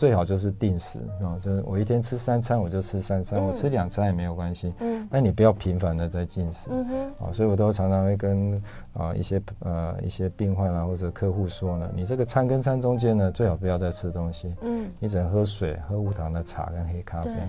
[0.00, 4.72] 最好就是定时啊，就是我一天吃三餐，我就吃三餐，嗯、我吃两餐也没有关系。
[4.78, 6.70] 嗯，但你不要频繁的在进食。
[6.70, 8.62] 嗯哼，啊，所以我都常常会跟
[8.94, 14.56] 啊一些呃一些病患啊或者客户说呢，你这个餐跟餐中间呢，最好不要再吃东西。
[14.62, 17.30] 嗯，你只能喝水，喝无糖的茶跟黑咖啡。
[17.30, 17.42] 对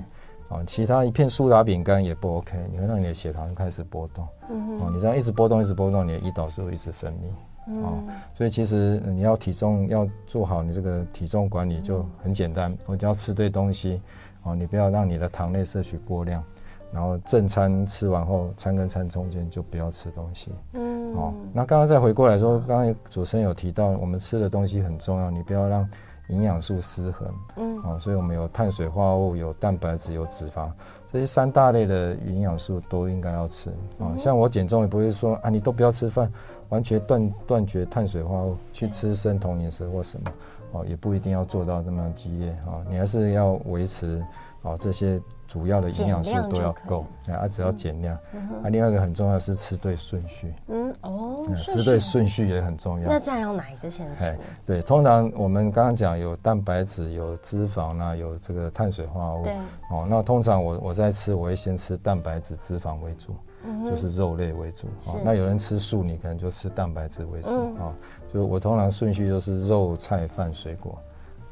[0.50, 4.28] 啊，其他一片苏打饼干也不 OK，你会让你的血糖开始波动。
[4.50, 7.32] 嗯哼，啊，你这样一直波动，一直波动，你的胰岛素会一直分泌。
[7.68, 14.02] 哦，所以其实你要体重要做好，你这个体重管理就很简单，我只要吃对东西，
[14.44, 16.44] 哦，你不要让你的糖类摄取过量，
[16.92, 20.52] 然后正餐吃完后，餐跟餐中间就不要吃东西。
[20.74, 25.88] 嗯，哦，那刚刚再回过来说，刚刚主持人有提到，我们吃的东西很重要，你不要让
[26.30, 27.28] 营养素失衡。
[27.58, 30.70] 嗯，哦，所以我们有碳水化合物，有蛋白质，有脂肪。
[31.12, 33.70] 这些三大类的营养素都应该要吃
[34.00, 36.32] 啊，像我减重也不会说啊，你都不要吃饭，
[36.70, 40.32] 完全断断绝碳水化合物去吃生酮饮食或什么
[40.72, 44.24] 哦，也不一定要做到那么激烈啊，你还是要维持
[44.62, 45.22] 哦这些。
[45.52, 48.16] 主要的营养素都要够，啊，只要减量。
[48.64, 50.54] 啊，另外一个很重要是吃对顺序。
[50.70, 53.10] 嗯哦，吃对顺序也很重要。
[53.10, 54.40] 那这样要哪一个先吃？
[54.66, 59.44] 对，通常我们刚刚讲有蛋白质、有脂肪啊，有这个碳水化合物。
[59.44, 59.54] 对。
[59.90, 63.36] 哦，那通常我我在吃，我会先吃蛋白质、脂肪为主，
[63.86, 64.88] 就是肉类为主。
[65.08, 67.50] 哦，那有人吃素，你可能就吃蛋白质为主。
[67.50, 67.94] 哦，
[68.34, 70.98] 就我通常顺序就是肉、菜、饭、水果。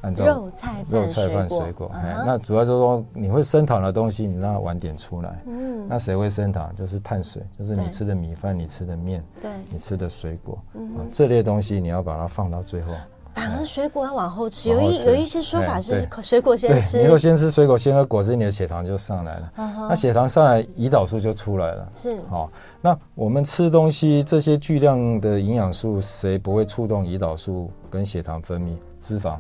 [0.02, 5.42] 按照肉菜肉菜饭水果，哎，那主要就是说你会升糖的东西，你让它晚点出来。
[5.46, 6.74] 嗯，那谁会升糖？
[6.76, 12.94] 就是碳水，就是你吃的米饭、你吃的面、对，你吃的水果，嗯，这类东西你要把它放到最后。
[13.32, 16.98] 反而水果要往后吃，有一有一些说法是水果先吃。
[16.98, 19.52] 你如果先吃水果，先喝果汁，你的血糖就上来了。
[19.88, 21.88] 那血糖上来，胰岛素就出来了。
[21.94, 22.50] 是，好，
[22.82, 28.76] 那我们吃东西这些巨量的营养素，谁不会触动胰岛素跟血糖分泌？
[29.00, 29.38] 脂肪。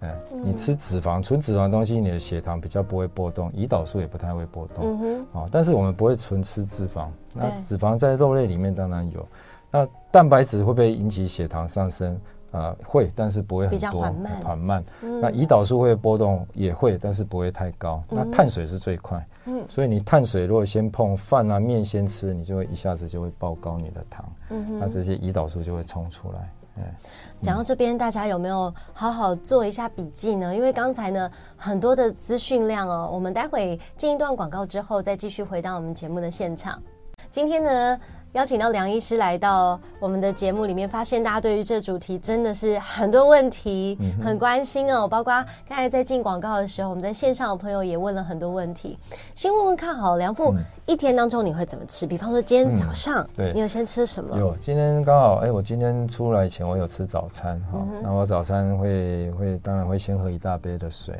[0.00, 4.84] 哎，你吃脂肪、纯脂肪的东西，你的血糖比较不会波动，胰岛素也不太会波动。
[4.84, 5.40] 嗯哼。
[5.40, 9.26] 啊，但是我们不会纯吃脂肪，那脂肪在肉类里面当然有。
[9.70, 12.18] 那蛋白质会不会引起血糖上升？
[12.52, 14.32] 啊，会，但是不会很多，缓慢。
[14.42, 14.84] 缓慢。
[15.00, 18.02] 那胰岛素会波动，也会，但是不会太高。
[18.08, 19.26] 那碳水是最快。
[19.46, 19.62] 嗯。
[19.68, 24.24] 所以你碳水如果先碰饭啊面先吃，你就会一下子就会爆高你的糖。
[24.50, 24.78] 嗯哼。
[24.78, 26.50] 那这些胰岛素就会冲出来。
[27.40, 30.54] 讲到这边，大家有没有好好做一下笔记呢？
[30.54, 36.82] 因为刚才呢，很多的资讯量哦，我们待会进一段广告之后，再继续回到我们节目的现场。
[37.30, 38.00] 今天呢，
[38.36, 45.08] 邀请到梁医师来到我们的节目里面，发现大家对于这主题真的是很多问题，很关心哦。
[45.08, 45.32] 包括
[45.66, 48.98] 刚才在进广告的时候，我们在线上的朋友也问了很多问题。
[49.34, 52.06] 先问问看好，梁父、嗯、一天当中你会怎么吃？
[52.06, 54.36] 比方说今天早上，嗯、对你有先吃什么？
[54.38, 57.78] 有，今天刚好，哎，我今天出来前我有吃早餐哈。
[58.02, 61.14] 那、嗯、我早餐会会当然会先喝一大杯的水，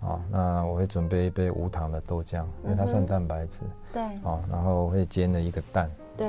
[0.00, 3.60] 啊，那我会准备一杯无糖的豆浆，因为它算蛋白质。
[3.92, 5.88] 对，哦，然后会煎了一个蛋。
[6.16, 6.28] 对，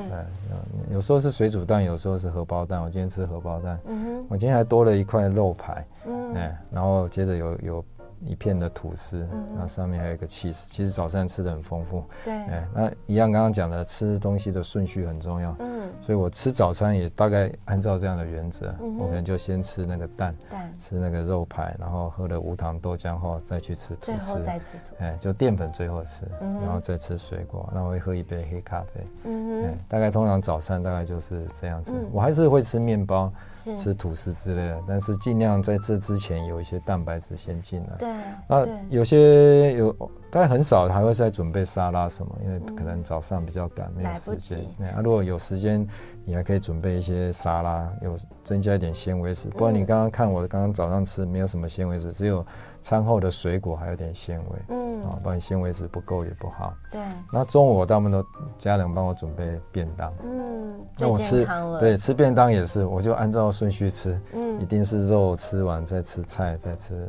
[0.90, 2.82] 有时候是水煮蛋，有时候是荷包蛋。
[2.82, 3.78] 我今天吃荷包蛋。
[3.86, 5.86] 嗯哼，我今天还多了一块肉排。
[6.06, 7.84] 嗯，哎，然后接着有有。
[8.24, 10.64] 一片的吐司，那、嗯、上面还有一个 cheese。
[10.66, 12.04] 其实早餐吃的很丰富。
[12.24, 15.54] 对，哎，那一样刚刚讲的吃东西的顺序很重要。
[15.58, 18.74] 嗯，所以我吃早餐也大概按照这样的原则。
[18.80, 24.12] 嗯，我可能就先吃那个蛋，蛋吃那个肉排，然后喝了无糖豆浆后再去吃吐司。
[24.12, 25.04] 最后再吃吐司。
[25.04, 29.04] 哎，就淀粉最后吃，嗯、然后再吃水果，那我会喝一杯黑咖啡。
[29.24, 31.92] 嗯哼，大概通常早餐大概就是这样子。
[31.94, 33.32] 嗯、我还是会吃面包。
[33.76, 37.96] 吃吐司之类的，但是尽量在这之前有一些蛋白质先进来。
[37.98, 38.08] 对，
[38.48, 44.66] 那有些有，大概很少还会再准备沙拉什么，因为可能早上比较赶，没有时间。
[44.76, 45.86] 那、啊、如果有时间，
[46.24, 49.48] 你还可以准备一些沙拉，有增加一点纤维质。
[49.48, 52.44] 不然你刚刚看我刚刚早上吃没有什么纤维质，只有
[52.82, 54.58] 餐后的水果还有点纤维。
[54.68, 56.74] 嗯，啊，不然纤维质不够也不好。
[56.90, 57.00] 对。
[57.32, 58.22] 那中午我大部分都
[58.58, 60.12] 家人帮我准备便当。
[60.22, 61.46] 嗯，那我吃
[61.80, 64.20] 对吃便当也是，我就按照顺序吃。
[64.34, 67.08] 嗯，一定是肉吃完再吃菜再吃，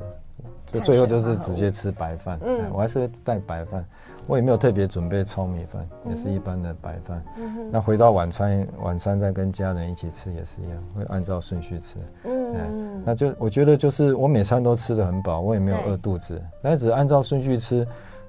[0.71, 2.39] 就最后就是直接吃白饭。
[2.43, 3.86] 嗯，我还是会带白饭。
[4.27, 7.23] 我也没有特别准备糙米饭，也是一般的白饭。
[7.38, 11.97] 嗯、那回到晚餐，晚餐再跟家人一起吃也是一样，会按照顺序吃。
[12.25, 17.88] 嗯，那就我觉得就是我每餐都吃的很饱，我也没有饿肚子，那只按照顺序吃。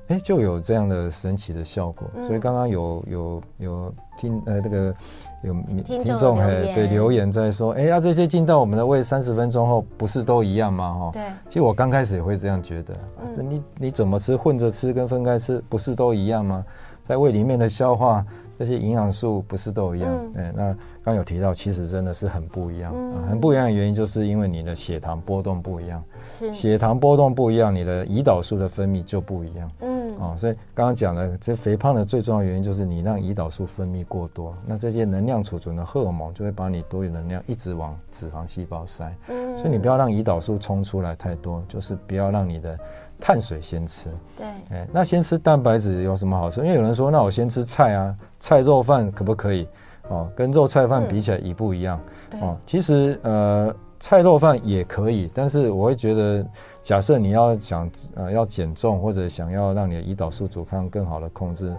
[0.09, 4.95] 哎，就有这样的神奇的效果，嗯、所以刚刚有有有听呃这个
[5.43, 10.93] 有听众哎对留言在说，哎呀、啊、这些进到我们的胃三十分钟后不是都一样吗？
[10.93, 12.95] 哈，对，其实我刚开始也会这样觉得，
[13.37, 16.65] 嗯、你你怎么吃混着吃跟分开吃不是都一样吗？
[17.03, 18.25] 在胃里面的消化。
[18.59, 20.15] 这些营养素不是都一样？
[20.35, 22.93] 嗯，欸、那刚有提到，其实真的是很不一样。
[22.95, 26.03] 嗯、啊，很不一样的原因，就是因为你的血糖波动不一样。
[26.29, 29.71] 是，血糖波动不一样，你的胰岛素的分泌就不一样。
[29.81, 39.15] 嗯，啊，所以刚刚讲了这肥胖的最重要原因，就是你让胰岛素分泌过多，那这些能量储存的荷尔蒙就会把你多余能量一直往脂肪细胞塞。
[39.29, 42.79] 嗯，所以你不要让胰岛素冲出来太多，就是不要让你的。
[43.23, 46.63] 碳水先吃，对，哎，那先吃蛋白质有什么好处？
[46.63, 49.69] 因为有人说，那我先吃菜啊，菜肉饭可不可以？
[50.11, 51.99] 哦，跟肉菜饭比起来，一不一样？
[52.29, 56.47] 对哦，其实呃，菜肉饭也可以，但是我会觉得，
[56.83, 61.75] 假设你要想呃要减重或者想要让你的胰岛素阻抗更好的控制，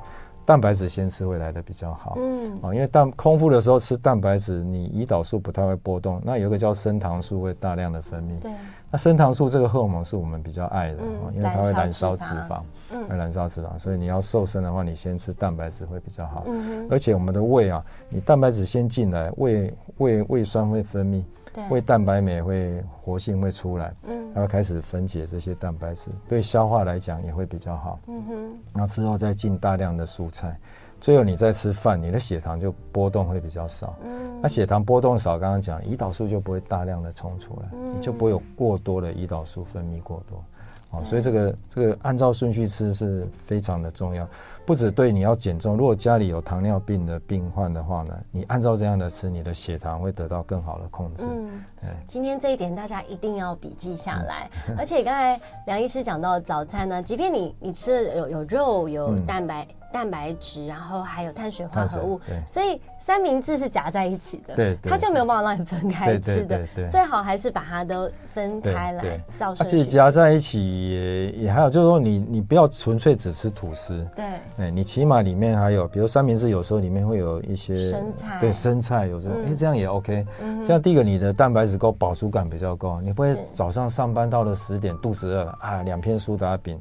[0.46, 2.18] 蛋白质先吃会来的比较好。
[2.18, 8.40] 嗯，啊，因为蛋空腹的时候吃蛋白质，你胰岛素不太会波动，那有一个叫升糖素会大量的分泌。
[8.42, 8.52] 对。
[8.92, 16.44] 那升糖素这个荷尔蒙是我们比较爱的，嗯、因为它会燃烧脂肪，嗯、会燃烧脂肪，所以你要瘦身的话，你先吃蛋白质会比较好。
[16.48, 21.24] 嗯、哼而且我们的胃啊，你蛋白质先进来，胃胃胃酸会分泌，
[21.70, 27.98] 胃蛋白酶会活性会出来，嗯，然后开始分解这些蛋白质，对消化来讲也会比较好。
[28.08, 28.34] 嗯哼，
[28.74, 30.60] 然后之后再进大量的蔬菜。
[31.02, 33.98] 最后你再吃饭，你的血糖就波动会比较少。
[34.04, 40.44] 嗯，那血糖波动少，刚刚讲胰岛素就不会大量的冲出来，嗯、你就不会有过多的胰岛素分泌过多。
[40.92, 44.28] 哦，所以这个这个按照顺序吃是非常的重要，
[44.64, 51.24] 不止对你要减重，如果家里有糖尿病的病患的话呢，你按照这样的吃，你的血糖会得到更好的控制。
[51.28, 54.48] 嗯，对今天这一点大家一定要笔记下来。
[54.68, 59.64] 嗯、而且刚才梁医师讲到早餐呢，即便你你吃的有有肉有蛋白。
[59.64, 69.20] 嗯蛋白质，然后还有碳水化合物，所以三明治是夹在一起的，对，它就没有办法让你分开吃的，最好还是把它都分开来。
[69.36, 69.78] 照顺序。
[69.78, 74.26] 而且夹在一起也也还有，就是说你你不要纯粹只吃吐司，对，
[74.58, 80.26] 哎，你起码里面还有，比如三明治有时候里面会有一些生菜，对，生菜有时候，哎，这样也 OK，
[80.64, 86.80] 这样第一个你的蛋白质够，饱足感比较够，你不会早上上班到了十点肚子饿了啊，两片苏打饼。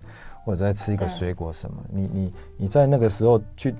[0.50, 3.72] 或者再吃一个水果什么，你你你在那个时候去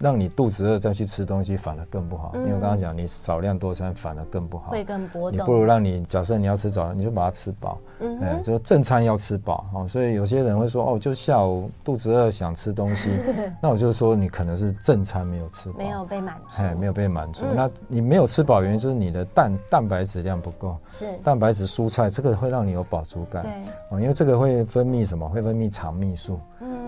[0.00, 2.32] 让你肚子饿再去吃东西，反而更不好。
[2.34, 5.38] 因为我刚刚讲，你少量多餐反而更不好，会更波动。
[5.38, 9.66] 你不如让你假设你要吃早餐，你就把它吃饱，嗯，哎，就正餐要吃饱。
[9.74, 13.08] 哦，所以有些人会说，哦，就下午肚子饿想吃东西，
[13.62, 17.44] 那我就说你可能是正餐没有吃饱，没有被满足，哎，没有被满足。
[17.54, 23.50] 那你没有吃饱，原因就是你的蛋蛋白质量不够，是蛋白质蔬菜这个会让你有饱足感，对，
[23.90, 25.26] 哦，因为这个会分泌什么？
[25.26, 26.38] 会分泌肠泌素。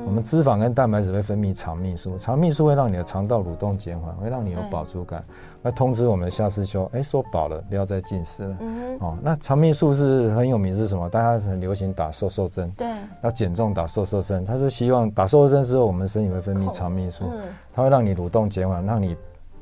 [0.07, 5.23] 我们脂肪跟蛋白质会分泌肠泌素，肠泌素会让你的肠道蠕动减缓，会让你有饱足感，
[5.63, 8.57] 会通知我们下视丘，哎，说饱了，不要再进食了。
[8.61, 11.09] 嗯、哦，那肠泌素是很有名是什么？
[11.11, 12.87] 大家很流行打瘦瘦针，对，
[13.23, 17.43] 要减重打瘦瘦针，他是希望打瘦瘦针之后，我们身体会分泌肠泌素，嗯、
[17.75, 19.15] 它会让你蠕动减缓，让你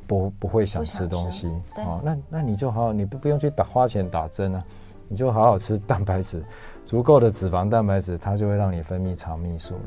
[0.07, 1.49] 不不会想吃东西。
[1.79, 4.63] 哦，那那你就好好，你不不用去打花钱打针啊，
[5.09, 6.41] 你就好好吃蛋白质，
[6.85, 9.81] 足够的脂肪蛋白质，它就会让你分泌肠泌素了。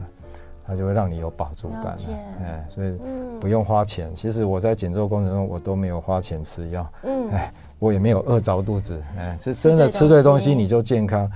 [0.70, 1.96] 它就会让你有饱足感，
[2.44, 2.96] 哎，所以
[3.42, 4.14] 不用花钱。
[4.14, 11.28] 其实我在减重过程中，我都没有花钱吃药，嗯，哎，我也没有饿着肚子，哎，是真的吃对东西你就健康，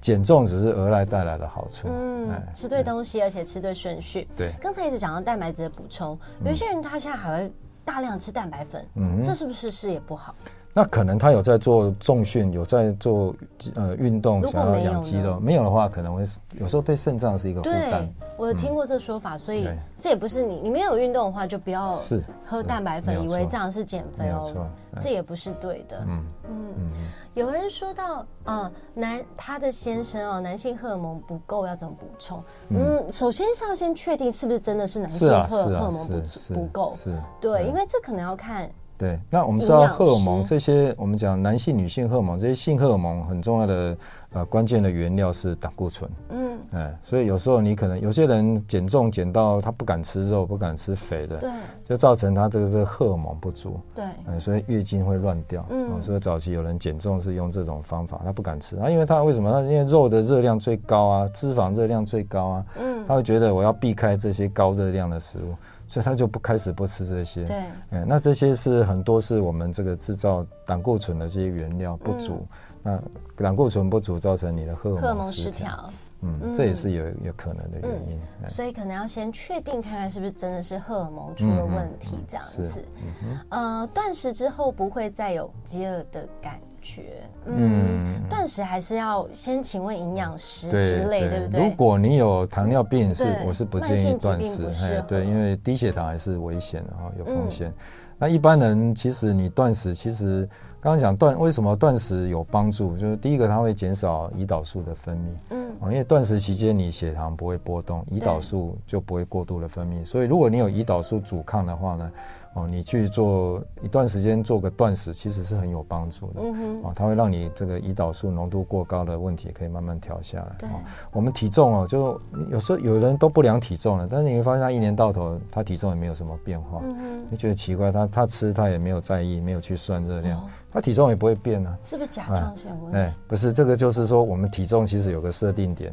[0.00, 4.28] 减重只是额外带来的好处，嗯，吃对东西，而且吃对顺序。
[4.36, 7.52] 对，刚才一直讲到蛋白质的补充，有一些人他现在还会
[7.84, 10.32] 大量吃蛋白粉，嗯，这是不是事也不好？
[10.76, 13.34] 那可能他有在做重训，有在做
[13.76, 15.40] 呃运动，想要养肌肉。
[15.40, 16.22] 没有的话，可能会
[16.60, 18.06] 有时候对肾脏是一个负担。
[18.36, 19.66] 我有听过这说法，所以
[19.96, 21.98] 这也不是你你没有运动的话就不要
[22.44, 26.04] 喝蛋白粉，以为这样是减肥哦，这也不是对的。
[26.06, 26.22] 嗯。
[26.50, 26.90] 嗯，
[27.32, 32.44] 有人说到啊，男他的先生哦，男性荷尔蒙不够要怎么补充？
[32.68, 38.70] 嗯，首先是要先确定是不是真的是男性荷荷尔蒙不不够，是，对，因为这可能要看。
[38.98, 43.96] 对，那我们知道荷尔蒙这些，我们讲男性、女性荷尔蒙这些性荷尔蒙很重要的
[44.32, 46.10] 呃关键的原料是胆固醇。
[46.30, 51.50] 嗯，哎，所以有时候你可能有些人减重减到他不敢吃肉、不敢吃肥的，对，
[51.84, 53.78] 就造成他这个是荷尔蒙不足。
[53.94, 55.64] 对，哎，所以月经会乱掉。
[55.68, 59.52] 嗯，所以早期有人减重是用这种方法，他不敢吃啊，因为他为什么？
[59.52, 62.64] 他因为肉的热量最高啊，脂肪热量最高啊。
[62.80, 65.54] 嗯，他会觉得我要避开这些高热量的食物。
[65.88, 67.56] 所以他就不开始不吃这些，对，
[67.90, 72.46] 嗯，那这些是很多是我们这个制造胆固醇的这些原料不足，
[72.84, 73.00] 嗯、
[73.36, 75.90] 那胆固醇不足造成你的荷尔蒙失调，
[76.22, 78.44] 嗯，嗯，这也是有有可能的原因，嗯。
[78.44, 87.02] 嗯、所以可能要先确定看看是不是真的是荷尔蒙出了问题这样子，嗯嗯、呃，断食之后不会再有饥饿的感觉。
[87.46, 91.40] 嗯，断食还是要先请问营养师之类，对。
[91.40, 91.60] 不对？
[91.64, 97.72] 如果你有糖尿病，是我是不建议断食，对，因为低血糖还是危险的哈，有风险。
[98.18, 100.48] 那一般人其实你断食，其实
[100.80, 105.20] 刚刚讲断为什么断食有帮助，就是第一个它会减少胰岛素的分泌，
[105.50, 112.10] 嗯，因为断食期间你血糖不会波动，胰岛素就不会过度的分泌，所以如果你有胰岛素阻抗的话呢，
[112.56, 116.40] 哦，你去做一段时间做个断食，其实是很有帮助的。
[116.40, 120.56] 嗯哼，哦，它会让你这个胰岛素浓度过高的问题可以慢慢调下来。
[120.58, 120.68] 对，
[121.12, 122.18] 我们体重哦，就
[122.50, 126.80] 有时候有人都不量体重了，但是你会发现他一年到头他体重也没有什么变化。
[126.82, 130.42] 嗯哼，你觉得奇怪，他他吃他也没有在意，没有去算热量，
[130.72, 131.76] 他体重也不会变啊。
[131.82, 132.96] 是不是甲状腺问题？
[132.96, 135.92] 哎，不是，这个就是说我们体重其实有个设定点。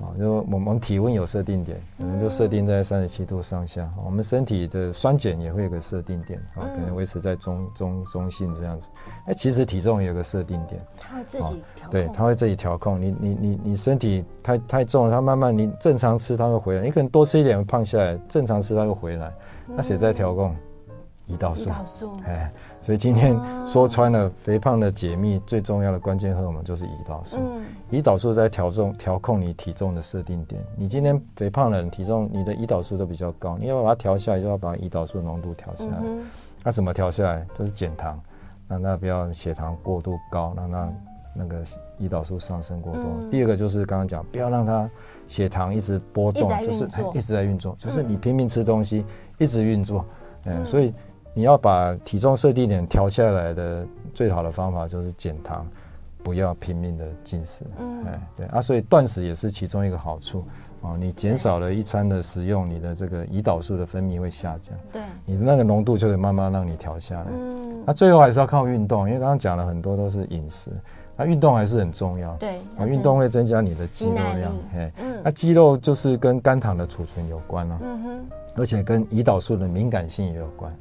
[0.00, 3.88] 啊，就我们体温有设定点，可能就设定在三十七度上下。
[4.04, 8.90] 我们身体的酸碱也会有个设定点，啊，可能维持在中中中性这样子。
[9.26, 11.90] 哎，其实体重也有个设定点，它会自己调控。
[11.90, 13.00] 对，它会自己调控。
[13.00, 16.82] 你你你你身体太太重了，它慢慢你正常吃它会回来。
[16.82, 19.32] 你可能多吃一点胖下来，正常吃它会回来。
[19.66, 20.54] 那谁在调控？
[21.28, 21.70] 胰岛素。
[21.70, 22.20] 胰岛素。
[22.26, 22.52] 哎。
[22.84, 23.34] 所以今天
[23.66, 27.38] 说穿了，肥胖的解密最重要的关键荷尔蒙就是胰岛素。
[27.90, 30.62] 胰岛素在调重调控你体重的设定点。
[30.76, 36.02] 你今天肥胖的人体重，你的胰岛素都比较高，你要把它调下来，就要把胰岛素浓度调下来。
[36.62, 37.46] 那怎么调下来？
[37.58, 38.20] 就是减糖，
[38.68, 40.92] 让它不要血糖过度高，让它
[41.34, 41.64] 那个
[41.98, 43.02] 胰岛素上升过多。
[43.30, 44.86] 第二个就是刚刚讲，不要让它
[45.26, 49.06] 血糖一直波动，就是一直在运作，就是你拼命吃东西，
[49.38, 50.04] 一直运作。
[50.44, 50.92] 嗯，所以。
[51.34, 55.66] 你要把体重设定点调下来的最好的方法就是减糖，
[56.22, 57.64] 不要拼命的进食。
[57.78, 60.44] 嗯，哎，对啊，所以断食也是其中一个好处
[60.80, 60.96] 哦。
[60.98, 64.74] 你减少了一餐的食用，你的这个胰岛素的分泌会下降。
[64.92, 67.26] 对，你的那个浓度就会慢慢让你调下来。
[67.30, 70.70] 嗯，那最后还是要靠运动，因为刚刚讲了很多都是饮食，
[71.16, 72.32] 那运动还是很重要。
[72.36, 74.52] 对，啊，运动会增加你的肌肉量。
[74.76, 77.78] 哎，嗯，那肌肉就是跟肝糖的储存有关啊。
[77.82, 80.72] 嗯哼，而且跟胰岛素的敏感性也有关。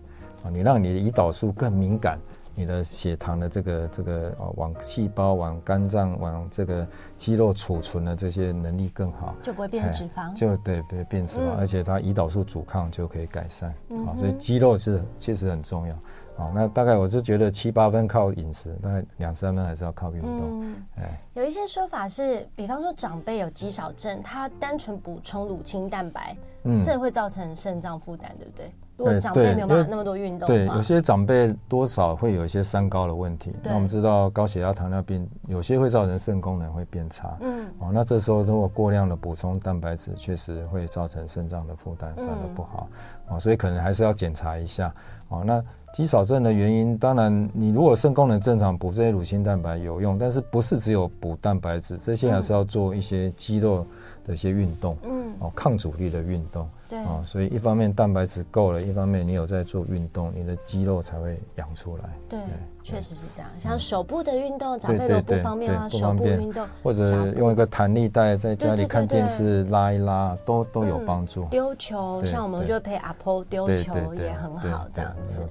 [0.52, 2.20] 你让你的胰岛素更敏感，
[2.56, 6.88] 你的血糖的这个这个啊往细胞、往肝脏、往这个
[7.18, 15.96] 肌肉储存的这些能力更好，就不会变脂肪，就对不会变脂肪，嗯、而且它胰岛素阻抗就可以改善啊、嗯哼，所以肌肉是确实很重要。
[16.36, 20.64] 好，那大概我就觉得七八分靠饮食，大概两三分还是要靠运动。
[20.64, 28.74] 嗯，哎，有一些说法是，比方说长辈有肌少症，他单纯补充乳清蛋白，嗯，这会造成肾脏负担，对不对？
[28.98, 33.52] 如果长辈没有办法那么多运动，对，有些长辈多少会有一些三高的问题。
[33.64, 37.36] 那我们知道高血压、糖尿病有些会造成肾功能会变差。
[37.42, 42.88] 嗯，哦，那这时候如果过量的补充蛋白质，确实会造成肾脏的负担，反而不好。
[43.30, 44.94] 哦，所以可能还是要检查一下。
[45.30, 45.64] 哦，那。
[45.94, 53.86] 肌少症的原因，当然，你如果肾功能正常，补这些乳清蛋白有用，但是不是只有补蛋白质，这些还是要做一些肌肉
[54.26, 56.68] 的一些运动，嗯，哦，抗阻力的运动。
[56.94, 57.00] 对。
[57.00, 62.04] 啊，所以一方面蛋白质够了，一方面你有在做运动，你的肌肉才会养出来。
[62.30, 62.40] 对，
[62.84, 63.50] 确实是这样。
[63.58, 71.46] 像手部的运动，长辈都不方便啊，手部运动或者用一个弹力带在家里看电视拉一拉，都都有帮助。
[71.46, 75.48] 丢球，像我们就陪阿婆丢球也很好，这样子。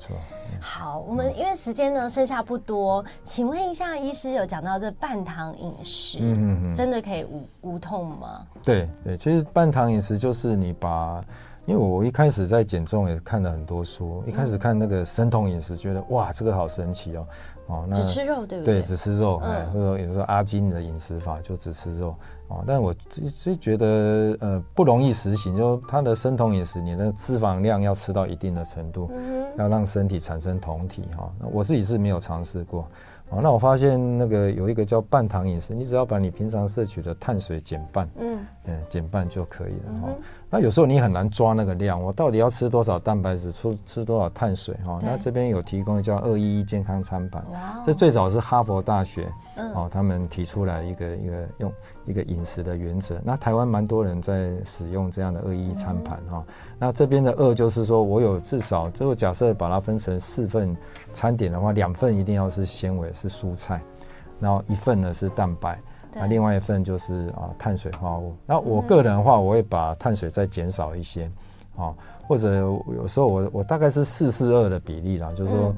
[0.60, 6.18] 好，我们因为时间呢剩下不多，请问一下，医师有讲到这半糖饮食，
[6.74, 8.46] 真的可以无无痛吗？
[8.62, 11.20] 对对，其实半糖饮食就是你把。
[11.66, 17.26] 因为我一开始在减重也看了很多书，一开始看那个生酮饮食，觉得哇，这个好神奇哦，
[17.66, 18.80] 哦，那只吃肉对不对？
[18.80, 22.16] 对，只吃肉，哎，或者有时候阿金的饮食法就只吃肉，
[22.48, 22.92] 哦，但我
[23.44, 32.88] 就觉得呃不容易实行，就它的生酮饮食，你的脂肪量要吃到一定的程度，嗯要让身体产生酮体哈，那我自己是没有尝试过。
[33.28, 40.08] 哦，那我发现那个有一个叫半糖饮食，你只要把你平常摄取的碳水减半，嗯，嗯，减半就可以了哈。
[40.54, 44.98] 那有时候你很难抓那个量，我到底要吃多少蛋白质，吃吃多少碳水哈？
[45.00, 47.42] 对那这边有提供叫二一一健康餐盘，
[47.82, 51.72] 这最早是哈佛大学，嗯、哦，他们提出来一个一个用
[52.04, 53.18] 一个饮食的原则。
[53.24, 56.44] 那台湾蛮多人在使用这样的二一一餐盘哈。
[56.46, 60.76] 嗯、那这边的二就是说我有至少，最后假设把它分成四份。
[61.14, 63.78] 餐点的话，两份一定要是纤维，是蔬菜，
[64.40, 65.78] 然后一份呢是蛋白，
[66.14, 68.34] 那另外一份就是啊碳水化合物。
[68.46, 71.30] 那我个人的话，我会把碳水再减少一些，
[71.76, 71.94] 啊，
[72.26, 75.74] 或者有时候我我大概是四四二的比例啦，就是说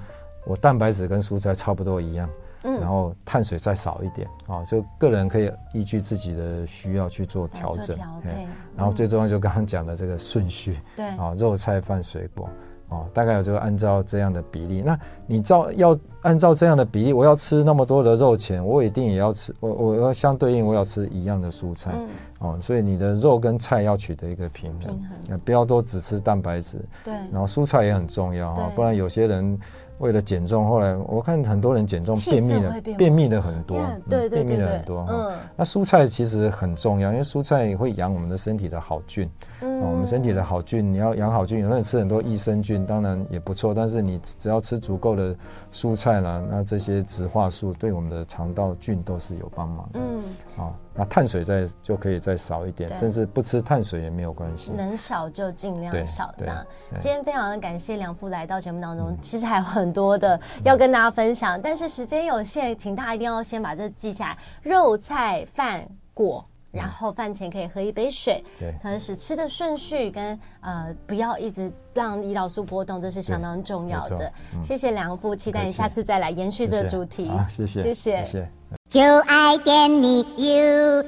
[0.46, 2.28] 我蛋白质跟蔬菜差不多一样，
[2.64, 12.48] 嗯，然后碳水再少一点，啊，就个人可以依据自己的需要去做调整，对，然后最重要就刚刚讲的这个顺序，对，啊，肉菜饭水果。
[12.94, 14.82] 哦，大概我就按照这样的比例。
[14.82, 21.90] 那你照要按照这样的比例，我要吃那么多的肉钱，我一定也要吃，我我要相对应我要吃一样的蔬菜。
[21.94, 26.78] 嗯、哦，所以你的肉跟菜要取得一个平衡，平衡不要都只吃蛋白质。
[27.02, 29.58] 对，然后蔬菜也很重要哈，对不然有些人。
[29.98, 33.78] 为了减重，后来我看很多人减重便秘了，便秘了很多，
[34.08, 35.06] 对对对，便秘了很多。
[35.08, 39.30] 嗯，那蔬菜其实很重要，因为蔬菜会养我们的身体的好菌。
[39.60, 43.72] 嗯，我们身体的好菌，你要养好菌，有的人吃很多益生菌，当然也不错。
[43.72, 45.34] 但是你只要吃足够的
[45.72, 50.00] 蔬菜啦，那这些植化素对我们的肠道菌都是有帮忙的。
[50.00, 50.22] 嗯，
[50.56, 50.76] 好。
[50.96, 56.64] 那碳水再就可以再少一点，甚至不吃碳水也没有关系，能少就尽量少这样。
[56.98, 74.32] 今天非常的感谢梁父来到节目当中，嗯、其实还有很多的要跟大家分享，嗯、但是时间有限，请大家一定要先把这记下来：肉菜饭果，然后饭前可以喝一杯水，对同时吃的顺序跟呃不要一直让胰岛素波动，这是相当重要的。
[74.62, 77.30] 谢谢梁富，期待你下次再来延续这个主题。
[77.48, 78.48] 谢谢，谢谢。
[78.88, 81.04] 就爱点你 UFO。